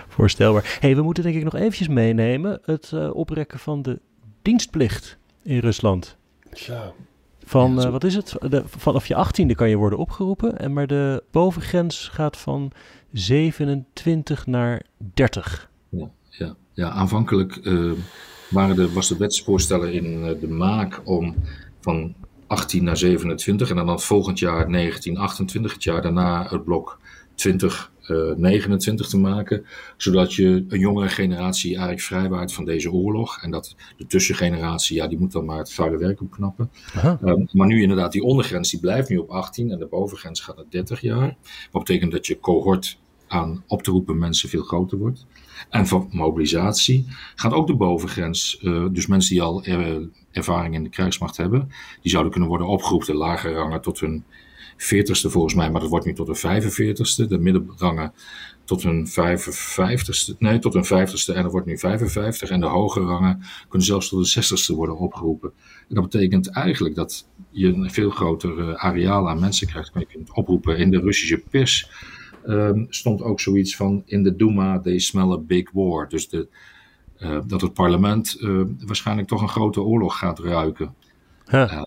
Voorstelbaar. 0.09 0.79
hey, 0.81 0.97
we 0.97 1.03
moeten 1.03 1.23
denk 1.23 1.37
ik 1.37 1.45
nog 1.45 1.55
eventjes 1.55 1.89
meenemen 1.89 2.61
het 2.65 2.93
oprekken 3.13 3.59
van 3.59 3.83
de 3.83 4.01
dienstplicht 4.43 5.19
in 5.43 5.59
Rusland. 5.59 6.17
Ja. 6.51 6.93
Van, 7.47 7.81
uh, 7.81 7.91
wat 7.91 8.05
is 8.05 8.15
het? 8.15 8.37
De, 8.49 8.63
vanaf 8.67 9.07
je 9.07 9.15
achttiende 9.15 9.55
kan 9.55 9.69
je 9.69 9.77
worden 9.77 9.99
opgeroepen. 9.99 10.59
En 10.59 10.73
maar 10.73 10.87
de 10.87 11.23
bovengrens 11.31 12.09
gaat 12.09 12.37
van 12.37 12.73
27 13.13 14.47
naar 14.47 14.83
30. 15.15 15.71
Ja, 15.89 16.11
ja. 16.31 16.57
ja 16.73 16.91
aanvankelijk 16.91 17.57
uh, 17.63 17.93
waren 18.51 18.77
de, 18.77 18.93
was 18.93 19.09
de 19.09 19.17
wetsvoorstellen 19.17 19.93
in 19.93 20.05
uh, 20.05 20.41
de 20.41 20.49
maak 20.49 21.01
om 21.05 21.35
van 21.81 22.15
18 22.47 22.85
naar 22.85 22.97
27 22.97 23.71
en 23.71 23.77
dan 23.77 24.01
volgend 24.01 24.39
jaar 24.39 24.71
1928, 24.71 25.73
het 25.73 25.83
jaar 25.83 26.03
daarna 26.03 26.47
het 26.49 26.65
blok 26.65 27.01
20 27.37 27.93
29 28.37 29.07
uh, 29.07 29.13
te 29.13 29.19
maken, 29.19 29.67
zodat 29.97 30.35
je 30.35 30.65
een 30.69 30.79
jongere 30.79 31.09
generatie 31.09 31.71
eigenlijk 31.71 32.01
vrijwaart 32.01 32.53
van 32.53 32.65
deze 32.65 32.93
oorlog. 32.93 33.43
En 33.43 33.51
dat 33.51 33.75
de 33.97 34.07
tussengeneratie, 34.07 34.97
ja, 34.97 35.07
die 35.07 35.19
moet 35.19 35.33
dan 35.33 35.45
maar 35.45 35.59
het 35.59 35.73
vuile 35.73 35.99
werk 35.99 36.21
opknappen. 36.21 36.71
Um, 37.25 37.49
maar 37.53 37.67
nu 37.67 37.83
inderdaad, 37.83 38.13
die 38.13 38.23
ondergrens 38.23 38.71
die 38.71 38.81
blijft 38.81 39.09
nu 39.09 39.17
op 39.17 39.31
18 39.31 39.71
en 39.71 39.79
de 39.79 39.87
bovengrens 39.87 40.41
gaat 40.41 40.57
naar 40.57 40.65
30 40.71 41.01
jaar. 41.01 41.37
Wat 41.71 41.85
betekent 41.85 42.13
dat 42.13 42.27
je 42.27 42.41
cohort 42.41 42.99
aan 43.29 43.65
op 43.67 43.83
te 43.83 43.91
roepen 43.91 44.19
mensen 44.19 44.49
veel 44.49 44.63
groter 44.63 44.99
wordt. 44.99 45.27
En 45.71 45.87
voor 45.87 46.07
mobilisatie 46.11 47.07
gaat 47.35 47.53
ook 47.53 47.67
de 47.67 47.77
bovengrens, 47.77 48.59
uh, 48.63 48.87
dus 48.91 49.07
mensen 49.07 49.35
die 49.35 49.43
al 49.43 49.65
er, 49.65 50.09
ervaring 50.31 50.75
in 50.75 50.83
de 50.83 50.89
krijgsmacht 50.89 51.37
hebben, 51.37 51.69
die 52.03 52.11
zouden 52.11 52.33
kunnen 52.33 52.51
worden 52.51 52.67
opgeroepen, 52.67 53.07
de 53.07 53.15
lage 53.15 53.53
rangen 53.53 53.81
tot 53.81 54.01
hun 54.01 54.25
40ste 54.79 55.31
volgens 55.31 55.55
mij, 55.55 55.71
maar 55.71 55.81
dat 55.81 55.91
wordt 55.91 56.07
nu 56.07 56.13
tot 56.13 56.29
een 56.29 56.63
45ste. 56.63 57.29
De 57.29 57.39
middenrangen 57.39 58.13
tot 58.65 58.85
een 58.85 59.09
55ste, 59.09 60.39
nee, 60.39 60.59
tot 60.59 60.75
een 60.75 60.85
50ste 60.85 61.35
en 61.35 61.43
dat 61.43 61.53
wordt 61.53 61.67
nu 61.67 61.79
55. 61.79 62.51
En 62.51 62.61
de 62.61 62.67
hogere 62.67 63.05
rangen 63.05 63.43
kunnen 63.69 63.87
zelfs 63.87 64.09
tot 64.09 64.35
de 64.35 64.43
60ste 64.43 64.75
worden 64.75 64.99
opgeroepen. 64.99 65.53
En 65.89 65.95
dat 65.95 66.11
betekent 66.11 66.51
eigenlijk 66.51 66.95
dat 66.95 67.29
je 67.51 67.67
een 67.67 67.91
veel 67.91 68.11
groter 68.11 68.77
areaal 68.77 69.29
aan 69.29 69.41
mensen 69.41 69.67
krijgt. 69.67 69.91
Je 69.95 70.07
kunt 70.07 70.33
oproepen 70.33 70.79
in 70.79 70.91
de 70.91 71.01
Russische 71.01 71.43
pers. 71.51 71.91
Um, 72.49 72.87
stond 72.89 73.23
ook 73.23 73.41
zoiets 73.41 73.77
van 73.77 74.03
in 74.07 74.23
de 74.23 74.37
Duma, 74.37 74.81
they 74.81 74.99
smell 74.99 75.31
a 75.31 75.39
big 75.39 75.71
war. 75.73 76.09
Dus 76.09 76.29
de, 76.29 76.49
uh, 77.19 77.39
dat 77.47 77.61
het 77.61 77.73
parlement 77.73 78.37
uh, 78.41 78.63
waarschijnlijk 78.87 79.29
toch 79.29 79.43
een 79.43 79.49
grote 79.49 79.83
oorlog 79.83 80.19
gaat 80.19 80.39
ruiken. 80.39 80.95
Huh. 81.51 81.73
Uh, 81.73 81.83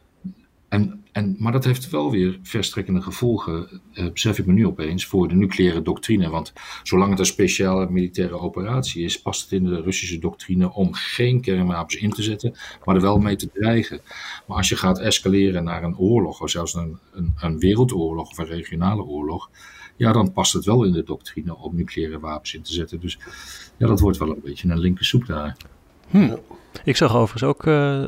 en 0.70 1.00
en, 1.12 1.36
maar 1.40 1.52
dat 1.52 1.66
heeft 1.66 1.90
wel 1.90 2.12
weer 2.12 2.40
verstrekkende 2.42 3.02
gevolgen, 3.02 3.82
eh, 3.94 4.12
besef 4.12 4.40
ik 4.40 4.46
me 4.46 4.54
nu 4.54 4.66
opeens, 4.66 5.06
voor 5.06 5.28
de 5.28 5.36
nucleaire 5.36 5.82
doctrine. 5.82 6.30
Want 6.30 6.54
zolang 6.84 7.10
het 7.10 7.20
een 7.20 7.26
speciale 7.26 7.90
militaire 7.90 8.40
operatie 8.40 9.04
is, 9.04 9.22
past 9.22 9.42
het 9.42 9.52
in 9.52 9.64
de 9.64 9.82
Russische 9.82 10.20
doctrine 10.20 10.74
om 10.74 10.94
geen 10.94 11.42
kernwapens 11.42 11.96
in 11.96 12.10
te 12.10 12.24
zetten, 12.24 12.56
maar 12.86 12.96
er 12.96 13.02
wel 13.02 13.18
mee 13.18 13.36
te 13.36 13.50
dreigen. 13.54 14.02
Maar 14.48 14.58
als 14.58 14.70
je 14.70 14.76
gaat 14.76 15.00
escaleren 15.00 15.64
naar 15.64 15.84
een 15.84 15.98
oorlog, 15.98 16.42
of 16.42 16.50
zelfs 16.50 16.74
een, 16.74 16.98
een, 17.14 17.34
een 17.40 17.60
wereldoorlog 17.60 18.30
of 18.30 18.38
een 18.38 18.46
regionale 18.46 19.04
oorlog, 19.04 19.50
ja, 19.96 20.12
dan 20.12 20.32
past 20.32 20.54
het 20.54 20.66
wel 20.66 20.84
in 20.84 20.92
de 20.92 21.04
doctrine 21.04 21.58
om 21.58 21.76
nucleaire 21.76 22.20
wapens 22.20 22.54
in 22.54 22.62
te 22.62 22.74
zetten. 22.74 23.00
Dus 23.00 23.20
ja, 23.78 23.88
dat 23.88 24.00
wordt 24.00 24.18
wel 24.18 24.30
een 24.30 24.42
beetje 24.44 24.70
een 24.70 24.80
linkersoep 24.80 25.26
daar. 25.26 25.58
Hm. 26.10 26.36
Ik 26.84 26.96
zag 26.96 27.16
overigens 27.16 27.44
ook 27.44 27.66
uh, 27.66 28.04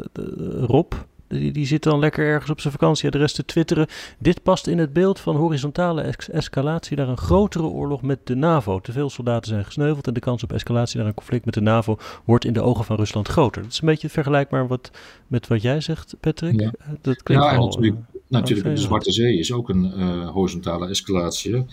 Rob, 0.62 0.94
die, 1.32 1.52
die 1.52 1.66
zit 1.66 1.84
dan 1.84 2.00
lekker 2.00 2.26
ergens 2.26 2.52
op 2.52 2.62
zijn 2.62 2.74
vakantie 2.74 3.12
de 3.12 3.18
rest 3.18 3.36
te 3.36 3.46
twitteren. 3.46 3.88
Dit 4.20 4.44
past 4.44 4.68
in 4.68 4.78
het 4.78 4.94
beeld 4.94 5.20
van 5.20 5.36
horizontale 5.36 6.16
escalatie 6.32 6.98
naar 6.98 7.08
een 7.08 7.18
grotere 7.18 7.64
oorlog 7.64 8.02
met 8.02 8.20
de 8.24 8.36
NAVO. 8.36 8.80
Te 8.80 8.92
veel 8.92 9.10
soldaten 9.10 9.50
zijn 9.50 9.66
gesneuveld 9.66 10.08
en 10.08 10.14
de 10.14 10.20
kans 10.20 10.44
op 10.44 10.54
escalatie 10.54 10.98
naar 10.98 11.08
een 11.08 11.14
conflict 11.14 11.46
met 11.46 11.54
de 11.54 11.62
NAVO 11.62 11.98
wordt 12.26 12.46
in 12.46 12.54
de 12.54 12.62
ogen 12.62 12.86
van 12.86 12.96
Rusland 12.96 13.28
groter. 13.28 13.62
Dat 13.62 13.72
is 13.72 13.82
een 13.82 13.88
beetje 13.88 14.10
vergelijkbaar 14.10 14.68
wat, 14.68 14.92
met 15.28 15.48
wat 15.48 15.62
jij 15.62 15.82
zegt, 15.82 16.16
Patrick. 16.20 16.60
Ja. 16.60 16.72
Dat 17.02 17.24
klinkt 17.24 17.44
ja, 17.44 17.58
natuurlijk, 17.58 17.96
uh, 17.96 18.02
natuurlijk 18.28 18.76
de 18.76 18.82
Zwarte 18.82 19.12
Zee 19.12 19.40
is 19.40 19.52
ook 19.52 19.70
een 19.70 19.94
uh, 19.98 20.30
horizontale 20.30 20.88
escalatie. 20.88 21.66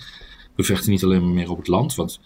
We 0.54 0.62
vechten 0.62 0.90
niet 0.90 1.04
alleen 1.04 1.22
maar 1.22 1.34
meer 1.34 1.50
op 1.50 1.58
het 1.58 1.68
land, 1.68 1.94
want 1.94 2.20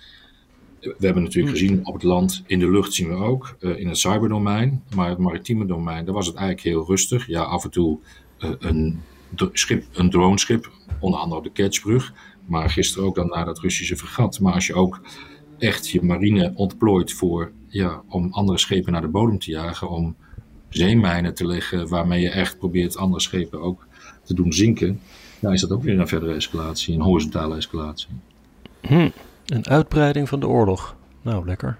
we 0.82 1.06
hebben 1.06 1.22
natuurlijk 1.22 1.56
hmm. 1.56 1.66
gezien 1.66 1.86
op 1.86 1.94
het 1.94 2.02
land, 2.02 2.42
in 2.46 2.58
de 2.58 2.70
lucht 2.70 2.92
zien 2.92 3.08
we 3.08 3.14
ook, 3.14 3.56
uh, 3.60 3.78
in 3.78 3.88
het 3.88 3.98
cyberdomein. 3.98 4.82
Maar 4.94 5.08
het 5.08 5.18
maritieme 5.18 5.66
domein, 5.66 6.04
daar 6.04 6.14
was 6.14 6.26
het 6.26 6.36
eigenlijk 6.36 6.66
heel 6.66 6.86
rustig. 6.86 7.26
Ja, 7.26 7.42
af 7.42 7.64
en 7.64 7.70
toe 7.70 7.98
uh, 8.38 8.50
een, 8.58 9.00
schip, 9.52 9.84
een 9.92 10.10
droneschip, 10.10 10.70
onder 11.00 11.20
andere 11.20 11.38
op 11.38 11.44
de 11.44 11.52
Kerchbrug. 11.52 12.12
Maar 12.46 12.70
gisteren 12.70 13.06
ook 13.06 13.14
dan 13.14 13.28
naar 13.28 13.44
dat 13.44 13.58
Russische 13.58 13.96
vergat. 13.96 14.40
Maar 14.40 14.52
als 14.52 14.66
je 14.66 14.74
ook 14.74 15.00
echt 15.58 15.88
je 15.88 16.02
marine 16.02 16.52
ontplooit 16.54 17.12
voor, 17.12 17.52
ja, 17.68 18.02
om 18.08 18.32
andere 18.32 18.58
schepen 18.58 18.92
naar 18.92 19.00
de 19.00 19.08
bodem 19.08 19.38
te 19.38 19.50
jagen, 19.50 19.90
om 19.90 20.16
zeemijnen 20.68 21.34
te 21.34 21.46
leggen 21.46 21.88
waarmee 21.88 22.20
je 22.20 22.30
echt 22.30 22.58
probeert 22.58 22.96
andere 22.96 23.20
schepen 23.20 23.60
ook 23.60 23.86
te 24.24 24.34
doen 24.34 24.52
zinken. 24.52 25.00
is 25.40 25.60
dat 25.60 25.72
ook 25.72 25.82
weer 25.82 26.00
een 26.00 26.08
verdere 26.08 26.34
escalatie, 26.34 26.94
een 26.94 27.00
horizontale 27.00 27.56
escalatie. 27.56 28.08
Hm, 28.80 29.08
een 29.46 29.68
uitbreiding 29.68 30.28
van 30.28 30.40
de 30.40 30.48
oorlog. 30.48 30.96
Nou, 31.22 31.46
lekker. 31.46 31.78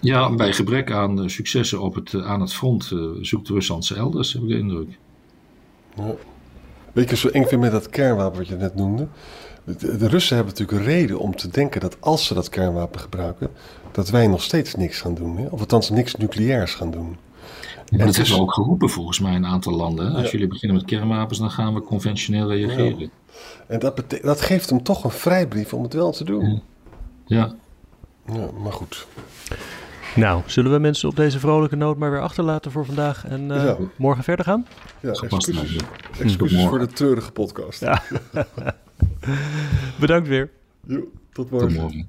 Ja, 0.00 0.34
bij 0.34 0.52
gebrek 0.52 0.92
aan 0.92 1.30
successen 1.30 1.80
op 1.80 1.94
het, 1.94 2.14
aan 2.14 2.40
het 2.40 2.52
front 2.52 2.92
zoekt 3.20 3.48
Rusland 3.48 3.84
ze 3.84 3.94
elders, 3.94 4.32
heb 4.32 4.42
ik 4.42 4.48
de 4.48 4.58
indruk. 4.58 4.98
Ja. 5.96 6.14
Weet 6.92 7.10
je, 7.10 7.16
zo 7.16 7.28
eng 7.28 7.46
vind 7.46 7.60
met 7.60 7.72
dat 7.72 7.88
kernwapen 7.88 8.38
wat 8.38 8.48
je 8.48 8.56
net 8.56 8.74
noemde? 8.74 9.08
De, 9.64 10.08
Russen 10.08 10.36
hebben 10.36 10.54
natuurlijk 10.54 10.86
reden 10.86 11.18
om 11.18 11.36
te 11.36 11.48
denken 11.48 11.80
dat 11.80 12.00
als 12.00 12.26
ze 12.26 12.34
dat 12.34 12.48
kernwapen 12.48 13.00
gebruiken, 13.00 13.50
dat 13.92 14.10
wij 14.10 14.26
nog 14.26 14.42
steeds 14.42 14.74
niks 14.74 15.00
gaan 15.00 15.14
doen. 15.14 15.36
Hè? 15.36 15.46
Of 15.46 15.60
althans 15.60 15.90
niks 15.90 16.14
nucleairs 16.14 16.74
gaan 16.74 16.90
doen. 16.90 17.16
En 17.90 18.06
dat 18.06 18.16
hebben 18.16 18.34
we 18.34 18.40
ook 18.40 18.52
geroepen 18.52 18.90
volgens 18.90 19.20
mij 19.20 19.34
in 19.34 19.44
een 19.44 19.50
aantal 19.50 19.72
landen. 19.72 20.14
Als 20.14 20.30
jullie 20.30 20.46
beginnen 20.46 20.76
met 20.76 20.86
kernwapens, 20.86 21.38
dan 21.38 21.50
gaan 21.50 21.74
we 21.74 21.80
conventioneel 21.80 22.48
reageren. 22.48 23.10
En 23.66 23.78
dat, 23.78 24.04
dat 24.22 24.40
geeft 24.40 24.70
hem 24.70 24.82
toch 24.82 25.04
een 25.04 25.10
vrijbrief 25.10 25.72
om 25.74 25.82
het 25.82 25.92
wel 25.92 26.12
te 26.12 26.24
doen. 26.24 26.62
Ja. 27.26 27.54
Ja, 28.32 28.50
maar 28.62 28.72
goed. 28.72 29.06
Nou, 30.16 30.42
zullen 30.46 30.72
we 30.72 30.78
mensen 30.78 31.08
op 31.08 31.16
deze 31.16 31.38
vrolijke 31.38 31.76
noot 31.76 31.96
maar 31.96 32.10
weer 32.10 32.20
achterlaten 32.20 32.70
voor 32.70 32.84
vandaag 32.84 33.26
en 33.26 33.50
uh, 33.50 33.72
morgen 33.96 34.24
verder 34.24 34.44
gaan? 34.44 34.66
Ja, 35.00 35.08
excuses, 35.08 35.76
excuses 36.20 36.64
voor 36.64 36.78
de 36.78 36.86
treurige 36.86 37.32
podcast. 37.32 37.80
Ja. 37.80 38.02
Bedankt 40.00 40.28
weer. 40.28 40.50
Jo, 40.86 41.00
tot 41.32 41.50
morgen. 41.50 41.68
Tot 41.68 41.78
morgen. 41.78 42.08